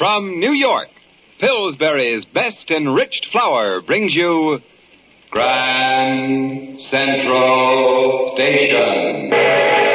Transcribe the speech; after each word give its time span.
From 0.00 0.40
New 0.40 0.52
York, 0.52 0.88
Pillsbury's 1.38 2.24
best 2.24 2.70
enriched 2.70 3.26
flour 3.26 3.82
brings 3.82 4.14
you 4.16 4.62
Grand 5.30 6.80
Central 6.80 8.28
Station. 8.34 9.89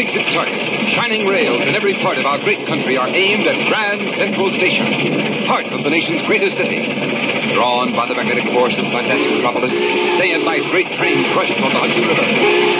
Seeks 0.00 0.16
its 0.16 0.30
target, 0.30 0.58
shining 0.88 1.26
rails 1.26 1.60
in 1.66 1.74
every 1.74 1.92
part 1.92 2.16
of 2.16 2.24
our 2.24 2.38
great 2.38 2.66
country 2.66 2.96
are 2.96 3.08
aimed 3.08 3.46
at 3.46 3.68
Grand 3.68 4.10
Central 4.12 4.50
Station, 4.50 5.44
heart 5.44 5.66
of 5.66 5.84
the 5.84 5.90
nation's 5.90 6.22
greatest 6.22 6.56
city. 6.56 7.39
Drawn 7.54 7.94
by 7.94 8.06
the 8.06 8.14
magnetic 8.14 8.52
force 8.52 8.78
of 8.78 8.84
the 8.84 8.90
fantastic 8.90 9.30
metropolis, 9.30 9.74
day 9.74 10.32
and 10.32 10.44
night 10.44 10.62
great 10.70 10.86
trains 10.92 11.28
rush 11.34 11.50
toward 11.50 11.72
the 11.74 11.82
Hudson 11.82 12.06
River, 12.06 12.22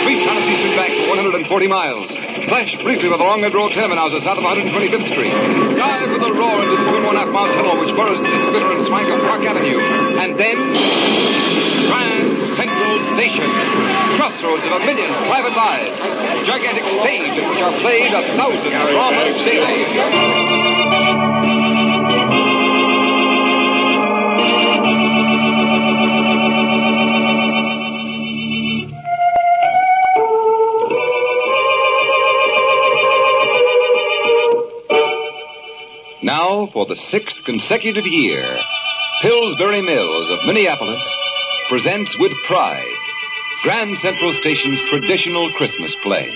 sweep 0.03 0.23
down 0.23 0.37
its 0.39 0.47
eastern 0.47 0.75
bank 0.79 0.95
for 0.95 1.09
140 1.09 1.67
miles, 1.67 2.15
flash 2.47 2.77
briefly 2.77 3.09
with 3.09 3.19
the 3.19 3.25
long 3.25 3.41
red 3.41 3.53
row 3.53 3.67
of 3.67 3.73
south 3.73 3.91
of 3.91 4.43
125th 4.43 5.07
Street, 5.11 5.35
dive 5.75 6.09
with 6.09 6.23
a 6.23 6.33
roar 6.33 6.63
into 6.63 6.77
the 6.77 6.83
two 6.87 6.95
and 6.95 7.05
one 7.05 7.15
half 7.15 7.27
mile 7.27 7.53
tunnel 7.53 7.79
which 7.79 7.93
burrows 7.95 8.19
the 8.19 8.25
glitter 8.25 8.71
and 8.71 8.81
swank 8.81 9.09
of 9.09 9.19
Park 9.27 9.43
Avenue, 9.43 9.79
and 10.17 10.39
then 10.39 10.57
Grand 11.91 12.47
Central 12.47 13.01
Station, 13.11 13.51
crossroads 14.15 14.65
of 14.65 14.71
a 14.71 14.79
million 14.79 15.11
private 15.27 15.51
lives, 15.51 16.47
gigantic 16.47 16.87
stage 16.89 17.35
in 17.35 17.49
which 17.49 17.59
are 17.59 17.75
played 17.81 18.13
a 18.13 18.37
thousand 18.39 18.71
dramas 18.71 19.35
daily. 19.43 21.30
Now, 36.31 36.65
for 36.65 36.85
the 36.85 36.95
sixth 36.95 37.43
consecutive 37.43 38.07
year, 38.07 38.57
Pillsbury 39.21 39.81
Mills 39.81 40.29
of 40.29 40.45
Minneapolis 40.45 41.03
presents 41.67 42.17
with 42.17 42.31
pride 42.45 42.95
Grand 43.63 43.99
Central 43.99 44.33
Station's 44.33 44.81
traditional 44.83 45.51
Christmas 45.51 45.93
play. 45.93 46.31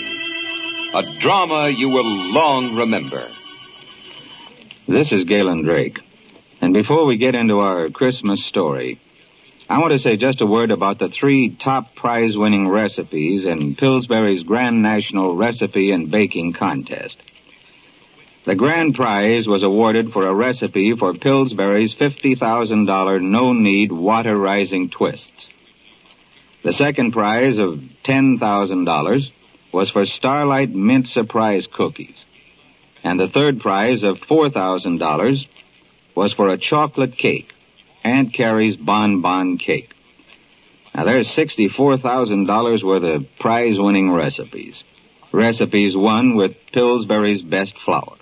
A 0.93 1.17
drama 1.17 1.69
you 1.69 1.87
will 1.87 2.03
long 2.03 2.75
remember. 2.75 3.31
This 4.85 5.13
is 5.13 5.23
Galen 5.23 5.61
Drake. 5.61 6.01
And 6.59 6.73
before 6.73 7.05
we 7.05 7.15
get 7.15 7.33
into 7.33 7.59
our 7.59 7.87
Christmas 7.87 8.43
story, 8.43 8.99
I 9.69 9.79
want 9.79 9.93
to 9.93 9.99
say 9.99 10.17
just 10.17 10.41
a 10.41 10.45
word 10.45 10.71
about 10.71 10.99
the 10.99 11.07
three 11.07 11.51
top 11.51 11.95
prize 11.95 12.37
winning 12.37 12.67
recipes 12.67 13.45
in 13.45 13.75
Pillsbury's 13.75 14.43
Grand 14.43 14.81
National 14.81 15.37
Recipe 15.37 15.91
and 15.91 16.11
Baking 16.11 16.51
Contest. 16.51 17.17
The 18.45 18.53
grand 18.53 18.93
prize 18.93 19.47
was 19.47 19.63
awarded 19.63 20.13
for 20.13 20.27
a 20.27 20.33
recipe 20.33 20.95
for 20.95 21.15
Pillsbury's 21.15 21.95
$50,000 21.95 23.21
no 23.23 23.53
knead 23.53 23.91
water 23.91 24.37
rising 24.37 24.89
twists. 24.89 25.49
The 26.61 26.71
second 26.71 27.13
prize 27.13 27.57
of 27.57 27.81
$10,000 28.03 29.31
was 29.71 29.89
for 29.89 30.05
Starlight 30.05 30.69
Mint 30.69 31.07
Surprise 31.07 31.65
Cookies. 31.65 32.23
And 33.03 33.19
the 33.19 33.27
third 33.27 33.61
prize 33.61 34.03
of 34.03 34.21
$4,000 34.21 35.47
was 36.13 36.31
for 36.31 36.49
a 36.49 36.57
chocolate 36.59 37.17
cake, 37.17 37.51
Aunt 38.03 38.31
Carrie's 38.31 38.77
Bon 38.77 39.21
Bon 39.21 39.57
Cake. 39.57 39.91
Now 40.93 41.03
there's 41.05 41.29
$64,000 41.29 42.83
worth 42.83 43.03
of 43.03 43.39
prize 43.39 43.79
winning 43.79 44.11
recipes. 44.11 44.83
Recipes 45.31 45.97
won 45.97 46.35
with 46.35 46.55
Pillsbury's 46.71 47.41
best 47.41 47.75
flour. 47.79 48.17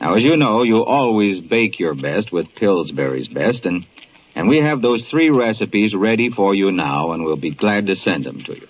Now 0.00 0.14
as 0.14 0.24
you 0.24 0.36
know, 0.36 0.62
you 0.62 0.84
always 0.84 1.40
bake 1.40 1.78
your 1.78 1.94
best 1.94 2.32
with 2.32 2.54
Pillsbury's 2.54 3.28
best 3.28 3.66
and 3.66 3.86
and 4.34 4.48
we 4.48 4.60
have 4.60 4.80
those 4.80 5.08
three 5.08 5.28
recipes 5.28 5.94
ready 5.94 6.30
for 6.30 6.54
you 6.54 6.70
now 6.72 7.12
and 7.12 7.24
we'll 7.24 7.36
be 7.36 7.50
glad 7.50 7.88
to 7.88 7.96
send 7.96 8.24
them 8.24 8.40
to 8.42 8.54
you. 8.54 8.68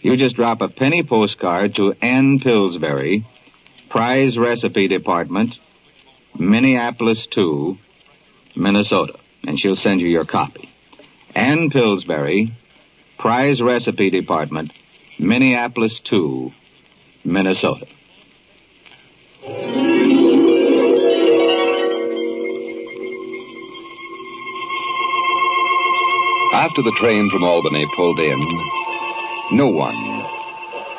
You 0.00 0.16
just 0.16 0.36
drop 0.36 0.60
a 0.60 0.68
penny 0.68 1.02
postcard 1.02 1.74
to 1.76 1.94
Ann 2.00 2.38
Pillsbury, 2.38 3.26
Prize 3.88 4.38
Recipe 4.38 4.86
Department, 4.86 5.58
Minneapolis 6.38 7.26
2, 7.26 7.78
Minnesota, 8.54 9.18
and 9.46 9.58
she'll 9.58 9.76
send 9.76 10.00
you 10.00 10.08
your 10.08 10.24
copy. 10.24 10.68
Ann 11.34 11.70
Pillsbury, 11.70 12.54
Prize 13.18 13.60
Recipe 13.60 14.10
Department, 14.10 14.72
Minneapolis 15.18 16.00
2, 16.00 16.52
Minnesota. 17.24 17.86
After 26.54 26.82
the 26.82 26.92
train 26.92 27.30
from 27.30 27.42
Albany 27.42 27.84
pulled 27.96 28.20
in, 28.20 28.38
no 29.50 29.66
one, 29.66 29.96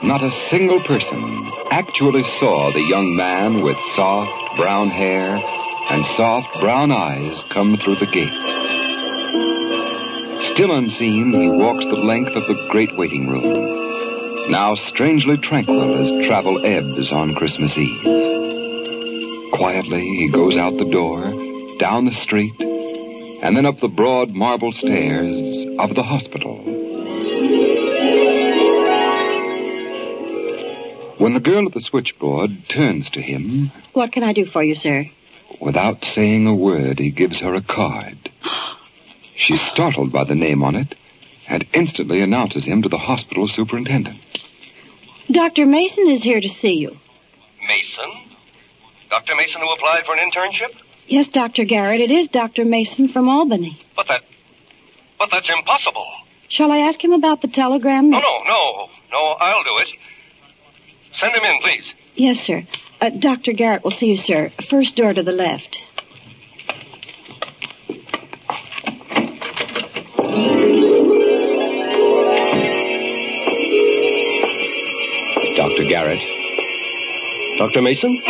not 0.04 0.22
a 0.22 0.30
single 0.30 0.82
person, 0.82 1.50
actually 1.72 2.26
saw 2.26 2.74
the 2.74 2.82
young 2.82 3.16
man 3.16 3.62
with 3.62 3.80
soft 3.80 4.58
brown 4.58 4.90
hair 4.90 5.38
and 5.90 6.06
soft 6.06 6.60
brown 6.60 6.92
eyes 6.92 7.46
come 7.46 7.78
through 7.78 7.96
the 7.96 8.06
gate. 8.06 8.34
Still 10.44 10.74
unseen, 10.74 11.32
he 11.32 11.48
walks 11.48 11.86
the 11.86 11.96
length 11.96 12.36
of 12.36 12.48
the 12.48 12.68
great 12.70 12.98
waiting 12.98 13.30
room, 13.30 14.52
now 14.52 14.76
strangely 14.76 15.38
tranquil 15.38 15.96
as 15.96 16.28
travel 16.28 16.66
ebbs 16.66 17.14
on 17.14 17.34
Christmas 17.34 17.78
Eve. 17.78 19.52
Quietly, 19.54 20.06
he 20.06 20.28
goes 20.28 20.58
out 20.58 20.78
the 20.78 20.84
door, 20.84 21.32
down 21.78 22.04
the 22.04 22.12
street, 22.12 22.75
and 23.46 23.56
then 23.56 23.68
up 23.68 23.80
the 23.80 23.88
broad 23.88 24.32
marble 24.32 24.72
stairs 24.72 25.68
of 25.78 25.94
the 25.94 26.02
hospital. 26.02 26.56
When 31.20 31.36
the 31.36 31.40
girl 31.40 31.68
at 31.68 31.74
the 31.76 31.80
switchboard 31.80 32.68
turns 32.68 33.12
to 33.12 33.22
him, 33.22 33.72
What 33.94 34.12
can 34.12 34.24
I 34.24 34.34
do 34.34 34.46
for 34.48 34.64
you, 34.64 34.74
sir? 34.74 35.12
Without 35.62 36.04
saying 36.04 36.48
a 36.48 36.56
word, 36.56 36.98
he 36.98 37.12
gives 37.12 37.42
her 37.42 37.54
a 37.54 37.62
card. 37.62 38.18
She's 39.36 39.62
startled 39.62 40.12
by 40.12 40.24
the 40.24 40.34
name 40.34 40.64
on 40.64 40.76
it 40.76 40.96
and 41.48 41.68
instantly 41.72 42.22
announces 42.22 42.66
him 42.66 42.82
to 42.82 42.90
the 42.90 42.98
hospital 42.98 43.48
superintendent. 43.48 44.18
Dr. 45.30 45.68
Mason 45.68 46.10
is 46.10 46.24
here 46.24 46.42
to 46.42 46.50
see 46.50 46.74
you. 46.74 46.98
Mason? 47.68 48.12
Dr. 49.12 49.36
Mason 49.36 49.62
who 49.62 49.72
applied 49.72 50.08
for 50.08 50.16
an 50.16 50.32
internship? 50.32 50.74
Yes, 51.08 51.28
Dr. 51.28 51.66
Garrett, 51.66 52.02
it 52.02 52.12
is 52.12 52.28
Dr. 52.30 52.66
Mason 52.66 53.08
from 53.08 53.30
Albany. 53.30 53.80
But 53.96 54.08
that. 54.08 54.24
But 55.20 55.30
that's 55.32 55.50
impossible. 55.50 56.08
Shall 56.48 56.72
I 56.72 56.80
ask 56.80 57.04
him 57.04 57.14
about 57.14 57.42
the 57.42 57.48
telegram? 57.48 58.10
No, 58.10 58.20
no, 58.20 58.44
no. 58.44 58.90
No, 59.12 59.20
I'll 59.40 59.64
do 59.64 59.78
it. 59.80 59.88
Send 61.14 61.36
him 61.36 61.44
in, 61.44 61.62
please. 61.62 61.94
Yes, 62.16 62.40
sir. 62.40 62.66
Uh, 63.00 63.10
Dr. 63.10 63.54
Garrett 63.54 63.84
will 63.84 63.92
see 63.92 64.08
you, 64.08 64.18
sir. 64.18 64.52
First 64.62 64.96
door 64.96 65.14
to 65.14 65.24
the 65.24 65.32
left. 65.32 65.82
Dr. 75.56 75.86
Garrett. 75.86 76.22
Dr. 77.58 77.82
Mason? 77.82 78.22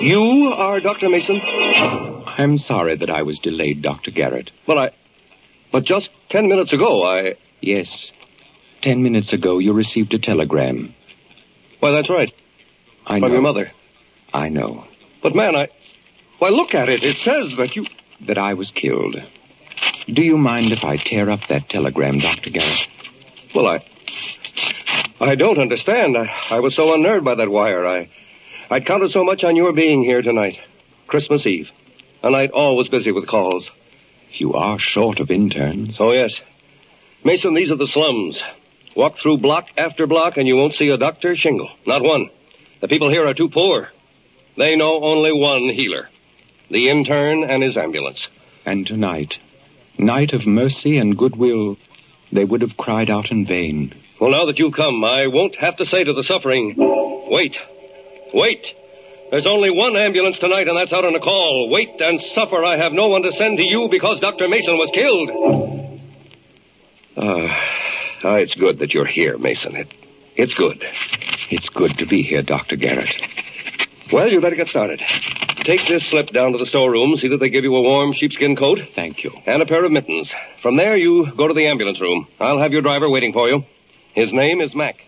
You 0.00 0.52
are 0.56 0.78
Dr. 0.80 1.08
Mason? 1.08 1.40
I'm 1.44 2.56
sorry 2.58 2.96
that 2.96 3.10
I 3.10 3.22
was 3.22 3.40
delayed, 3.40 3.82
Dr. 3.82 4.12
Garrett. 4.12 4.52
Well, 4.66 4.78
I. 4.78 4.90
But 5.72 5.84
just 5.84 6.10
ten 6.28 6.48
minutes 6.48 6.72
ago, 6.72 7.02
I. 7.04 7.34
Yes. 7.60 8.12
Ten 8.80 9.02
minutes 9.02 9.32
ago, 9.32 9.58
you 9.58 9.72
received 9.72 10.14
a 10.14 10.18
telegram. 10.20 10.94
Why, 11.80 11.90
that's 11.90 12.08
right. 12.08 12.32
I 13.06 13.18
know. 13.18 13.26
From 13.26 13.32
your 13.32 13.42
mother. 13.42 13.72
I 14.32 14.50
know. 14.50 14.86
But, 15.20 15.34
man, 15.34 15.56
I. 15.56 15.68
Why, 16.38 16.50
look 16.50 16.74
at 16.76 16.88
it. 16.88 17.04
It 17.04 17.16
says 17.16 17.56
that 17.56 17.74
you. 17.74 17.86
That 18.20 18.38
I 18.38 18.54
was 18.54 18.70
killed. 18.70 19.16
Do 20.06 20.22
you 20.22 20.38
mind 20.38 20.72
if 20.72 20.84
I 20.84 20.96
tear 20.96 21.28
up 21.28 21.48
that 21.48 21.68
telegram, 21.68 22.18
Dr. 22.20 22.50
Garrett? 22.50 22.88
Well, 23.52 23.66
I. 23.66 23.84
I 25.20 25.34
don't 25.34 25.58
understand. 25.58 26.16
I, 26.16 26.32
I 26.50 26.60
was 26.60 26.76
so 26.76 26.94
unnerved 26.94 27.24
by 27.24 27.34
that 27.34 27.48
wire. 27.48 27.84
I. 27.84 28.10
I'd 28.70 28.84
counted 28.84 29.10
so 29.10 29.24
much 29.24 29.44
on 29.44 29.56
your 29.56 29.72
being 29.72 30.02
here 30.02 30.20
tonight. 30.20 30.60
Christmas 31.06 31.46
Eve. 31.46 31.70
A 32.22 32.30
night 32.30 32.50
always 32.50 32.88
busy 32.88 33.12
with 33.12 33.26
calls. 33.26 33.70
You 34.32 34.52
are 34.54 34.78
short 34.78 35.20
of 35.20 35.30
interns. 35.30 35.98
Oh, 35.98 36.12
yes. 36.12 36.40
Mason, 37.24 37.54
these 37.54 37.72
are 37.72 37.76
the 37.76 37.86
slums. 37.86 38.42
Walk 38.94 39.16
through 39.16 39.38
block 39.38 39.68
after 39.78 40.06
block 40.06 40.36
and 40.36 40.46
you 40.46 40.56
won't 40.56 40.74
see 40.74 40.90
a 40.90 40.98
doctor 40.98 41.34
shingle. 41.34 41.70
Not 41.86 42.02
one. 42.02 42.28
The 42.80 42.88
people 42.88 43.08
here 43.08 43.26
are 43.26 43.32
too 43.32 43.48
poor. 43.48 43.88
They 44.56 44.76
know 44.76 45.02
only 45.02 45.32
one 45.32 45.70
healer. 45.70 46.10
The 46.70 46.90
intern 46.90 47.44
and 47.44 47.62
his 47.62 47.78
ambulance. 47.78 48.28
And 48.66 48.86
tonight, 48.86 49.38
night 49.96 50.34
of 50.34 50.46
mercy 50.46 50.98
and 50.98 51.16
goodwill, 51.16 51.78
they 52.32 52.44
would 52.44 52.60
have 52.60 52.76
cried 52.76 53.08
out 53.08 53.30
in 53.30 53.46
vain. 53.46 53.94
Well, 54.20 54.30
now 54.30 54.44
that 54.44 54.58
you've 54.58 54.74
come, 54.74 55.02
I 55.04 55.28
won't 55.28 55.56
have 55.56 55.76
to 55.76 55.86
say 55.86 56.04
to 56.04 56.12
the 56.12 56.24
suffering, 56.24 56.74
wait, 56.76 57.58
wait. 58.32 58.74
There's 59.30 59.46
only 59.46 59.70
one 59.70 59.96
ambulance 59.96 60.38
tonight, 60.38 60.68
and 60.68 60.76
that's 60.76 60.92
out 60.92 61.04
on 61.04 61.14
a 61.14 61.20
call. 61.20 61.68
Wait 61.68 62.00
and 62.00 62.20
suffer. 62.20 62.64
I 62.64 62.76
have 62.76 62.92
no 62.92 63.08
one 63.08 63.22
to 63.24 63.32
send 63.32 63.58
to 63.58 63.64
you 63.64 63.88
because 63.88 64.20
Dr. 64.20 64.48
Mason 64.48 64.78
was 64.78 64.90
killed. 64.90 65.30
Ah, 67.16 68.24
uh, 68.24 68.34
it's 68.36 68.54
good 68.54 68.78
that 68.78 68.94
you're 68.94 69.04
here, 69.04 69.36
Mason. 69.36 69.76
It, 69.76 69.88
it's 70.34 70.54
good. 70.54 70.86
It's 71.50 71.68
good 71.68 71.98
to 71.98 72.06
be 72.06 72.22
here, 72.22 72.42
Dr. 72.42 72.76
Garrett. 72.76 73.14
Well, 74.10 74.30
you 74.30 74.40
better 74.40 74.56
get 74.56 74.68
started. 74.68 75.02
Take 75.68 75.86
this 75.86 76.06
slip 76.06 76.30
down 76.30 76.52
to 76.52 76.58
the 76.58 76.64
storeroom, 76.64 77.16
see 77.16 77.28
that 77.28 77.40
they 77.40 77.50
give 77.50 77.64
you 77.64 77.76
a 77.76 77.82
warm 77.82 78.12
sheepskin 78.12 78.56
coat. 78.56 78.80
Thank 78.94 79.24
you. 79.24 79.32
And 79.44 79.60
a 79.60 79.66
pair 79.66 79.84
of 79.84 79.92
mittens. 79.92 80.32
From 80.62 80.76
there, 80.76 80.96
you 80.96 81.30
go 81.32 81.46
to 81.46 81.52
the 81.52 81.66
ambulance 81.66 82.00
room. 82.00 82.26
I'll 82.40 82.58
have 82.58 82.72
your 82.72 82.80
driver 82.80 83.10
waiting 83.10 83.34
for 83.34 83.48
you. 83.48 83.66
His 84.14 84.32
name 84.32 84.62
is 84.62 84.74
Mac. 84.74 85.07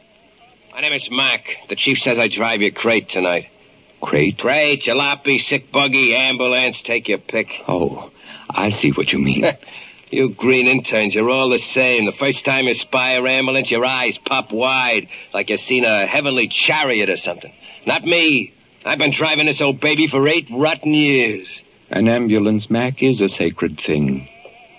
My 0.81 0.89
name 0.89 0.97
is 0.97 1.11
Mac. 1.11 1.69
The 1.69 1.77
chief 1.77 1.99
says 1.99 2.19
I 2.19 2.29
drive 2.29 2.63
your 2.63 2.71
crate 2.71 3.11
tonight. 3.11 3.51
Crate? 4.01 4.39
Crate, 4.39 4.83
jalopy, 4.83 5.39
sick 5.39 5.71
buggy, 5.71 6.17
ambulance, 6.17 6.83
take 6.83 7.07
your 7.07 7.19
pick. 7.19 7.49
Oh, 7.69 8.11
I 8.49 8.71
see 8.71 8.91
what 8.91 9.13
you 9.13 9.19
mean. 9.19 9.45
you 10.11 10.31
green 10.31 10.67
interns, 10.67 11.15
you're 11.15 11.29
all 11.29 11.51
the 11.51 11.59
same. 11.59 12.07
The 12.07 12.13
first 12.13 12.47
time 12.47 12.67
you 12.67 12.73
spy 12.73 13.11
a 13.11 13.23
ambulance, 13.23 13.71
your 13.71 13.85
eyes 13.85 14.17
pop 14.17 14.53
wide, 14.53 15.09
like 15.35 15.51
you've 15.51 15.61
seen 15.61 15.85
a 15.85 16.07
heavenly 16.07 16.49
chariot 16.49 17.11
or 17.11 17.19
something. 17.19 17.53
Not 17.85 18.03
me. 18.07 18.55
I've 18.83 18.99
been 18.99 19.13
driving 19.13 19.45
this 19.45 19.61
old 19.61 19.81
baby 19.81 20.07
for 20.07 20.27
eight 20.27 20.49
rotten 20.51 20.95
years. 20.95 21.61
An 21.91 22.09
ambulance, 22.09 22.71
Mac, 22.71 23.03
is 23.03 23.21
a 23.21 23.29
sacred 23.29 23.79
thing. 23.79 24.31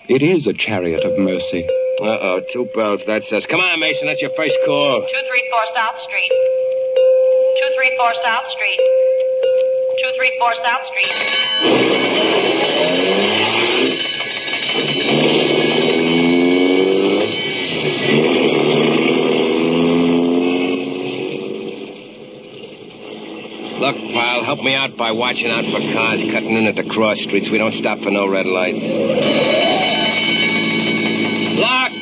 It 0.08 0.24
is 0.24 0.48
a 0.48 0.52
chariot 0.52 1.04
of 1.04 1.16
mercy. 1.20 1.64
Uh-oh, 2.02 2.40
two 2.50 2.64
bells, 2.74 3.04
that 3.04 3.22
says. 3.22 3.46
Come 3.46 3.60
on, 3.60 3.78
Mason, 3.78 4.08
that's 4.08 4.20
your 4.20 4.32
first 4.34 4.58
call. 4.66 5.06
234 5.06 5.66
South 5.72 6.00
Street. 6.00 6.32
234 7.62 8.14
South 8.14 8.48
Street. 8.48 8.80
234 9.98 10.54
South 10.56 10.84
Street. 10.86 11.06
Look, 23.78 23.96
pal, 24.12 24.42
help 24.42 24.60
me 24.60 24.74
out 24.74 24.96
by 24.96 25.12
watching 25.12 25.52
out 25.52 25.66
for 25.66 25.78
cars 25.78 26.20
cutting 26.22 26.56
in 26.56 26.66
at 26.66 26.74
the 26.74 26.82
cross 26.82 27.20
streets. 27.20 27.48
We 27.48 27.58
don't 27.58 27.72
stop 27.72 28.00
for 28.00 28.10
no 28.10 28.26
red 28.26 28.46
lights. 28.46 29.71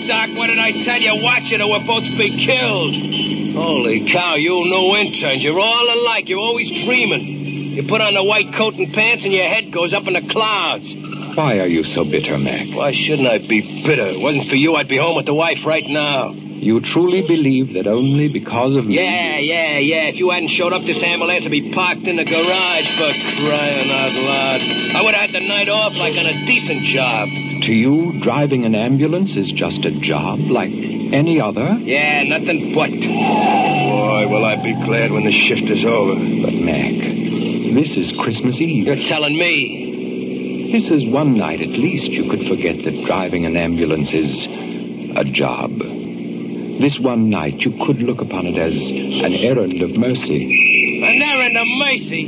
Doc, 0.07 0.31
what 0.37 0.49
did 0.49 0.59
I 0.59 0.73
tell 0.85 1.01
you? 1.01 1.23
Watch 1.23 1.53
it 1.53 1.61
or 1.61 1.69
we'll 1.69 1.87
both 1.87 2.05
to 2.05 2.17
be 2.17 2.45
killed. 2.45 2.95
Holy 3.55 4.11
cow, 4.11 4.37
you 4.37 4.65
new 4.65 4.97
interns. 4.97 5.43
You're 5.45 5.59
all 5.59 5.95
alike. 5.95 6.29
You're 6.29 6.39
always 6.39 6.71
dreaming. 6.71 7.75
You 7.77 7.85
put 7.85 8.01
on 8.01 8.15
the 8.15 8.25
white 8.25 8.55
coat 8.55 8.75
and 8.75 8.93
pants 8.93 9.25
and 9.25 9.33
your 9.33 9.49
head 9.49 9.73
goes 9.73 9.95
up 9.95 10.07
in 10.07 10.15
the 10.15 10.23
clouds. 10.23 10.95
Why 10.95 11.59
are 11.59 11.67
you 11.67 11.85
so 11.85 12.05
bitter, 12.05 12.37
Mac? 12.39 12.75
Why 12.75 12.93
shouldn't 12.93 13.29
I 13.29 13.39
be 13.39 13.83
bitter? 13.85 14.07
It 14.07 14.21
wasn't 14.21 14.49
for 14.49 14.57
you, 14.57 14.75
I'd 14.75 14.89
be 14.89 14.97
home 14.97 15.17
with 15.17 15.27
the 15.27 15.35
wife 15.35 15.65
right 15.65 15.85
now. 15.87 16.35
You 16.63 16.79
truly 16.83 17.23
believe 17.23 17.73
that 17.73 17.87
only 17.87 18.29
because 18.29 18.77
of 18.77 18.87
me? 18.87 18.97
Yeah, 18.97 19.39
yeah, 19.39 19.79
yeah. 19.79 20.09
If 20.09 20.17
you 20.17 20.29
hadn't 20.29 20.49
showed 20.49 20.75
up, 20.75 20.85
this 20.85 21.03
ambulance 21.03 21.45
would 21.45 21.51
be 21.51 21.73
parked 21.73 22.03
in 22.03 22.17
the 22.17 22.25
garage 22.25 22.99
for 22.99 23.11
crying 23.41 23.91
out 23.91 24.13
loud. 24.13 24.61
I 24.95 25.03
would 25.03 25.15
have 25.15 25.31
had 25.31 25.41
the 25.41 25.49
night 25.49 25.71
off 25.71 25.95
like 25.95 26.19
on 26.19 26.27
a 26.27 26.45
decent 26.45 26.83
job. 26.83 27.31
To 27.63 27.73
you, 27.73 28.21
driving 28.21 28.67
an 28.67 28.75
ambulance 28.75 29.37
is 29.37 29.51
just 29.51 29.87
a 29.87 29.91
job 29.91 30.39
like 30.39 30.71
any 30.71 31.41
other? 31.41 31.79
Yeah, 31.81 32.25
nothing 32.25 32.75
but. 32.75 32.91
Boy, 32.91 34.29
will 34.29 34.45
I 34.45 34.57
be 34.57 34.75
glad 34.75 35.13
when 35.13 35.25
the 35.25 35.33
shift 35.33 35.71
is 35.71 35.87
over. 35.87 36.15
But, 36.15 36.53
Mac, 36.53 36.93
this 37.75 37.97
is 37.97 38.13
Christmas 38.13 38.61
Eve. 38.61 38.87
You're 38.87 38.97
telling 38.97 39.35
me. 39.35 40.73
This 40.73 40.91
is 40.91 41.07
one 41.07 41.39
night 41.39 41.63
at 41.63 41.71
least 41.71 42.11
you 42.11 42.29
could 42.29 42.47
forget 42.47 42.83
that 42.85 43.05
driving 43.07 43.47
an 43.47 43.57
ambulance 43.57 44.13
is 44.13 44.47
a 45.17 45.25
job. 45.25 46.00
This 46.81 46.99
one 46.99 47.29
night 47.29 47.63
you 47.63 47.73
could 47.85 48.01
look 48.01 48.23
upon 48.23 48.47
it 48.47 48.57
as 48.57 48.75
an 48.75 49.35
errand 49.35 49.83
of 49.83 49.99
mercy. 49.99 51.03
An 51.05 51.21
errand 51.21 51.59
of 51.59 51.69
mercy? 51.69 52.23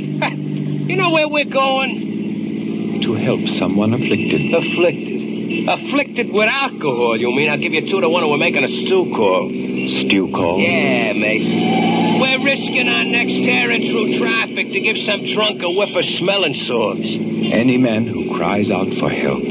you 0.87 0.95
know 0.95 1.09
where 1.09 1.27
we're 1.27 1.45
going? 1.45 3.01
To 3.01 3.15
help 3.15 3.47
someone 3.47 3.95
afflicted. 3.95 4.53
Afflicted? 4.53 5.67
Afflicted 5.67 6.31
with 6.31 6.47
alcohol, 6.47 7.19
you 7.19 7.31
mean? 7.31 7.49
I'll 7.49 7.57
give 7.57 7.73
you 7.73 7.81
two 7.81 7.99
to 7.99 8.07
one 8.07 8.21
and 8.21 8.31
we're 8.31 8.37
making 8.37 8.63
a 8.63 8.67
stew 8.67 9.11
call. 9.15 9.49
Stew 9.89 10.29
call? 10.31 10.59
Yeah, 10.59 11.13
Mason. 11.13 12.19
We're 12.19 12.45
risking 12.45 12.87
our 12.87 13.05
necks 13.05 13.33
tearing 13.33 13.89
through 13.89 14.19
traffic 14.19 14.69
to 14.69 14.79
give 14.81 14.99
some 14.99 15.25
drunk 15.25 15.63
a 15.63 15.71
whiff 15.71 15.95
of 15.95 16.05
smelling 16.05 16.53
salts. 16.53 17.07
Any 17.07 17.79
man 17.79 18.05
who 18.05 18.35
cries 18.37 18.69
out 18.69 18.93
for 18.93 19.09
help, 19.09 19.41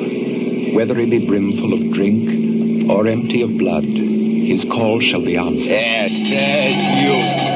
whether 0.76 0.94
he 0.94 1.06
be 1.06 1.26
brimful 1.26 1.72
of 1.72 1.90
drink 1.90 2.88
or 2.88 3.08
empty 3.08 3.42
of 3.42 3.58
blood, 3.58 4.11
his 4.46 4.64
call 4.64 5.00
shall 5.00 5.20
be 5.22 5.36
answered. 5.36 5.70
Yes, 5.70 6.10
says 6.10 6.76
you. 7.02 7.52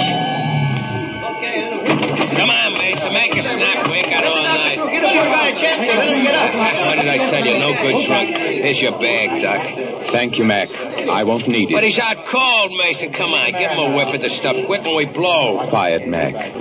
Come 2.36 2.50
on, 2.50 2.72
Mason, 2.74 3.12
make 3.12 3.36
a 3.36 3.42
snap. 3.42 3.90
We 3.90 3.96
ain't 3.98 4.10
got 4.10 4.24
all 4.24 4.42
night. 4.42 4.76
Get 4.90 5.04
up, 5.04 5.14
you 5.14 5.20
got 5.20 5.48
a 5.48 5.60
chance. 5.60 5.88
Let 5.88 6.08
him 6.08 6.22
get 6.22 6.34
up. 6.34 6.54
What 6.86 6.96
did 6.96 7.08
I 7.08 7.30
tell 7.30 7.44
you? 7.46 7.58
No 7.58 7.72
good 7.72 8.06
drunk. 8.06 8.28
Here's 8.36 8.80
your 8.80 8.92
bag, 8.92 9.42
Doc. 9.42 10.08
Thank 10.12 10.38
you, 10.38 10.44
Mac. 10.44 10.70
I 10.70 11.24
won't 11.24 11.48
need 11.48 11.70
it. 11.70 11.74
But 11.74 11.84
he's 11.84 11.98
out 11.98 12.26
cold, 12.26 12.72
Mason. 12.76 13.12
Come 13.12 13.32
on, 13.32 13.52
give 13.52 13.70
him 13.70 13.78
a 13.78 13.96
whiff 13.96 14.14
of 14.14 14.20
the 14.20 14.30
stuff 14.30 14.56
quick 14.66 14.82
and 14.84 14.96
we 14.96 15.06
blow. 15.06 15.68
Quiet, 15.68 16.06
Mac. 16.06 16.52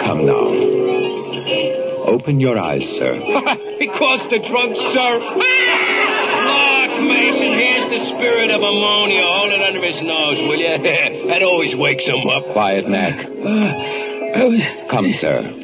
Come 0.00 0.26
now. 0.26 0.74
Open 2.06 2.38
your 2.38 2.58
eyes, 2.58 2.88
sir. 2.88 3.14
he 3.78 3.88
calls 3.88 4.30
the 4.30 4.38
drunk, 4.38 4.76
sir. 4.76 5.20
Ah! 5.22 6.03
Mason, 7.00 7.52
here's 7.52 7.90
the 7.90 8.06
spirit 8.16 8.50
of 8.50 8.62
ammonia. 8.62 9.22
Hold 9.22 9.52
it 9.52 9.60
under 9.62 9.82
his 9.82 10.00
nose, 10.02 10.38
will 10.40 10.58
you? 10.58 10.78
that 11.28 11.42
always 11.42 11.74
wakes 11.74 12.06
him 12.06 12.26
up. 12.28 12.48
Quiet, 12.50 12.88
Mac. 12.88 13.26
Come, 14.90 15.12
sir. 15.12 15.60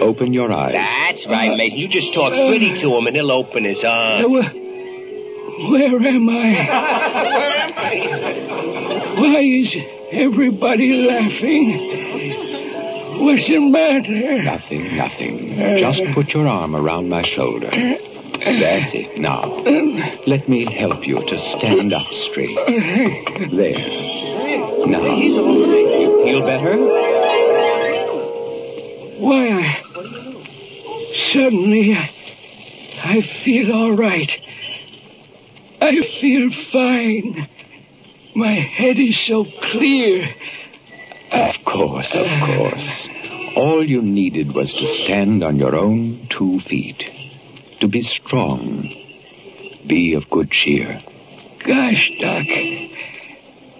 Open 0.00 0.32
your 0.32 0.52
eyes. 0.52 0.72
That's 0.72 1.26
right, 1.26 1.52
uh, 1.52 1.56
Mason. 1.56 1.78
You 1.78 1.88
just 1.88 2.12
talk 2.12 2.32
pretty 2.32 2.74
to 2.74 2.96
him 2.96 3.06
and 3.06 3.16
he'll 3.16 3.32
open 3.32 3.64
his 3.64 3.82
eyes. 3.84 4.24
Uh, 4.24 4.28
where 4.28 5.96
am 6.06 6.28
I? 6.28 6.52
Where 7.28 7.50
am 7.50 7.72
I? 7.76 9.20
Why 9.20 9.40
is 9.40 9.74
everybody 10.12 10.92
laughing? 10.92 12.08
What's 13.24 13.48
the 13.48 13.58
matter? 13.58 14.42
Nothing, 14.42 14.96
nothing. 14.96 15.60
Uh, 15.60 15.78
just 15.78 16.00
uh, 16.00 16.14
put 16.14 16.32
your 16.32 16.46
arm 16.46 16.76
around 16.76 17.08
my 17.08 17.22
shoulder. 17.22 17.70
That's 18.32 18.92
it. 18.94 19.18
Now, 19.18 19.44
let 20.26 20.48
me 20.48 20.64
help 20.72 21.06
you 21.06 21.24
to 21.24 21.38
stand 21.38 21.92
up 21.92 22.12
straight. 22.12 22.56
There. 22.56 23.78
Now. 24.86 25.16
You 25.16 26.24
feel 26.24 26.40
better? 26.42 26.76
Why, 29.18 29.48
I... 29.50 29.84
Suddenly, 31.32 31.94
I, 31.94 32.10
I 33.02 33.20
feel 33.20 33.72
all 33.72 33.92
right. 33.92 34.30
I 35.80 36.00
feel 36.20 36.50
fine. 36.72 37.48
My 38.34 38.54
head 38.54 38.98
is 38.98 39.18
so 39.18 39.44
clear. 39.44 40.34
Of 41.32 41.64
course, 41.64 42.14
of 42.14 42.26
course. 42.26 43.08
All 43.56 43.84
you 43.84 44.00
needed 44.00 44.54
was 44.54 44.72
to 44.74 44.86
stand 44.86 45.42
on 45.42 45.56
your 45.56 45.74
own 45.76 46.28
two 46.30 46.60
feet. 46.60 47.04
To 47.80 47.88
be 47.88 48.02
strong. 48.02 48.82
Be 49.86 50.14
of 50.14 50.28
good 50.28 50.50
cheer. 50.50 51.02
Gosh, 51.64 52.10
Doc. 52.20 52.46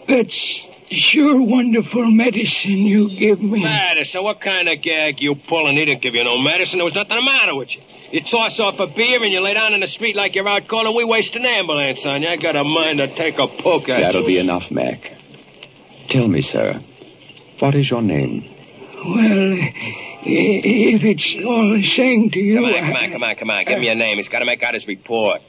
That's 0.09 0.61
sure 0.91 1.43
wonderful 1.43 2.11
medicine 2.11 2.71
you 2.71 3.19
give 3.19 3.43
me. 3.43 3.63
Medicine? 3.63 4.23
What 4.23 4.41
kind 4.41 4.69
of 4.69 4.81
gag 4.83 5.21
you 5.21 5.35
pulling? 5.35 5.77
He 5.77 5.85
didn't 5.85 6.03
give 6.03 6.15
you 6.15 6.25
no 6.25 6.39
medicine. 6.39 6.79
There 6.79 6.85
was 6.85 6.95
nothing 6.95 7.17
the 7.17 7.23
matter 7.23 7.55
with 7.55 7.75
you. 7.75 7.83
You 8.11 8.23
toss 8.23 8.59
off 8.59 8.79
a 8.79 8.87
beer 8.87 9.23
and 9.23 9.33
you 9.33 9.41
lay 9.41 9.55
down 9.55 9.75
in 9.75 9.81
the 9.81 9.87
street 9.87 10.17
like 10.17 10.35
you're 10.35 10.49
out 10.49 10.67
cold 10.67 10.87
and 10.87 10.95
we 10.95 11.05
waste 11.05 11.37
an 11.37 11.45
ambulance 11.45 12.07
on 12.07 12.23
you. 12.23 12.29
I 12.29 12.37
got 12.37 12.57
a 12.57 12.65
mind 12.65 12.99
to 12.99 13.15
take 13.15 13.39
a 13.39 13.47
poke 13.47 13.89
at 13.91 13.99
you. 13.99 14.05
That'll 14.05 14.27
be 14.27 14.39
enough, 14.39 14.71
Mac. 14.71 15.13
Tell 16.09 16.27
me, 16.27 16.41
sir, 16.41 16.83
what 17.59 17.75
is 17.75 17.91
your 17.91 18.01
name? 18.01 18.55
Well, 19.05 19.59
if 20.31 21.05
it's 21.05 21.37
all 21.47 21.73
the 21.75 21.83
same 21.87 22.31
to 22.31 22.39
you, 22.39 22.57
Come 22.57 22.65
on, 22.65 22.75
I- 22.75 22.81
come 22.81 22.97
on, 22.97 23.11
come 23.13 23.23
on, 23.23 23.37
come 23.37 23.51
on. 23.51 23.65
Give 23.65 23.79
me 23.79 23.87
your 23.87 23.95
name. 23.95 24.17
He's 24.19 24.29
got 24.29 24.41
to 24.41 24.45
make 24.45 24.63
out 24.63 24.75
his 24.75 24.87
report. 24.87 25.41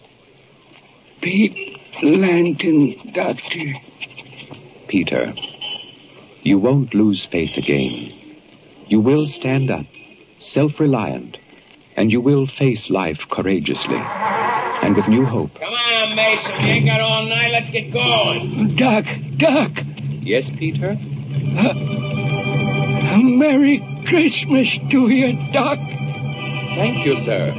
Pete 1.22 1.78
Lanton, 2.02 3.12
Doctor. 3.14 3.74
Peter, 4.88 5.34
you 6.44 6.58
won't 6.58 6.94
lose 6.94 7.26
faith 7.26 7.58
again. 7.58 8.14
You 8.88 9.00
will 9.02 9.28
stand 9.28 9.70
up, 9.70 9.86
self-reliant, 10.40 11.38
and 11.96 12.12
you 12.12 12.22
will 12.22 12.48
face 12.48 12.90
life 12.90 13.20
courageously 13.30 14.00
and 14.02 14.96
with 14.96 15.08
new 15.08 15.26
hope. 15.26 15.54
Come 15.60 15.74
on, 15.74 16.16
Mason. 16.16 16.52
We 16.64 16.70
ain't 16.70 16.86
got 16.86 17.02
all 17.02 17.26
night. 17.28 17.52
Let's 17.52 17.70
get 17.72 17.92
going. 17.92 18.76
Doc, 18.78 19.06
Doc, 19.38 19.72
Yes, 20.22 20.50
Peter? 20.50 20.92
a 20.92 21.74
Merry 23.24 23.80
Christmas 24.08 24.78
to 24.92 25.10
you, 25.10 25.52
Doc. 25.52 25.78
Thank 26.76 27.06
you, 27.06 27.18
sir. 27.18 27.54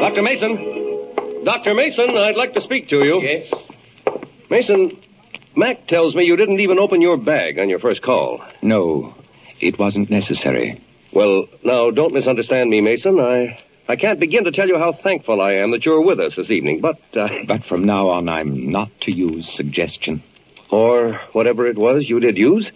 Dr. 0.00 0.22
Mason. 0.22 1.44
Dr. 1.44 1.74
Mason, 1.74 2.16
I'd 2.16 2.36
like 2.36 2.54
to 2.54 2.60
speak 2.60 2.88
to 2.88 3.04
you. 3.04 3.20
Yes? 3.22 3.50
Mason, 4.50 4.96
Mac 5.56 5.86
tells 5.86 6.14
me 6.14 6.24
you 6.24 6.36
didn't 6.36 6.60
even 6.60 6.78
open 6.78 7.00
your 7.00 7.16
bag 7.16 7.58
on 7.58 7.68
your 7.68 7.78
first 7.78 8.02
call. 8.02 8.40
No, 8.62 9.14
it 9.60 9.78
wasn't 9.78 10.10
necessary. 10.10 10.82
Well, 11.14 11.46
now, 11.62 11.90
don't 11.90 12.12
misunderstand 12.12 12.70
me, 12.70 12.80
Mason. 12.80 13.20
I, 13.20 13.62
I 13.88 13.96
can't 13.96 14.18
begin 14.18 14.44
to 14.44 14.50
tell 14.50 14.66
you 14.66 14.78
how 14.78 14.92
thankful 14.92 15.40
I 15.40 15.54
am 15.54 15.70
that 15.70 15.84
you're 15.86 16.00
with 16.00 16.18
us 16.18 16.34
this 16.36 16.50
evening, 16.50 16.80
but, 16.80 16.98
uh, 17.16 17.28
But 17.46 17.64
from 17.64 17.84
now 17.84 18.08
on, 18.10 18.28
I'm 18.28 18.70
not 18.72 18.90
to 19.02 19.12
use 19.12 19.48
suggestion. 19.48 20.22
or 20.70 21.20
whatever 21.32 21.66
it 21.66 21.78
was 21.78 22.08
you 22.08 22.18
did 22.18 22.36
use, 22.36 22.72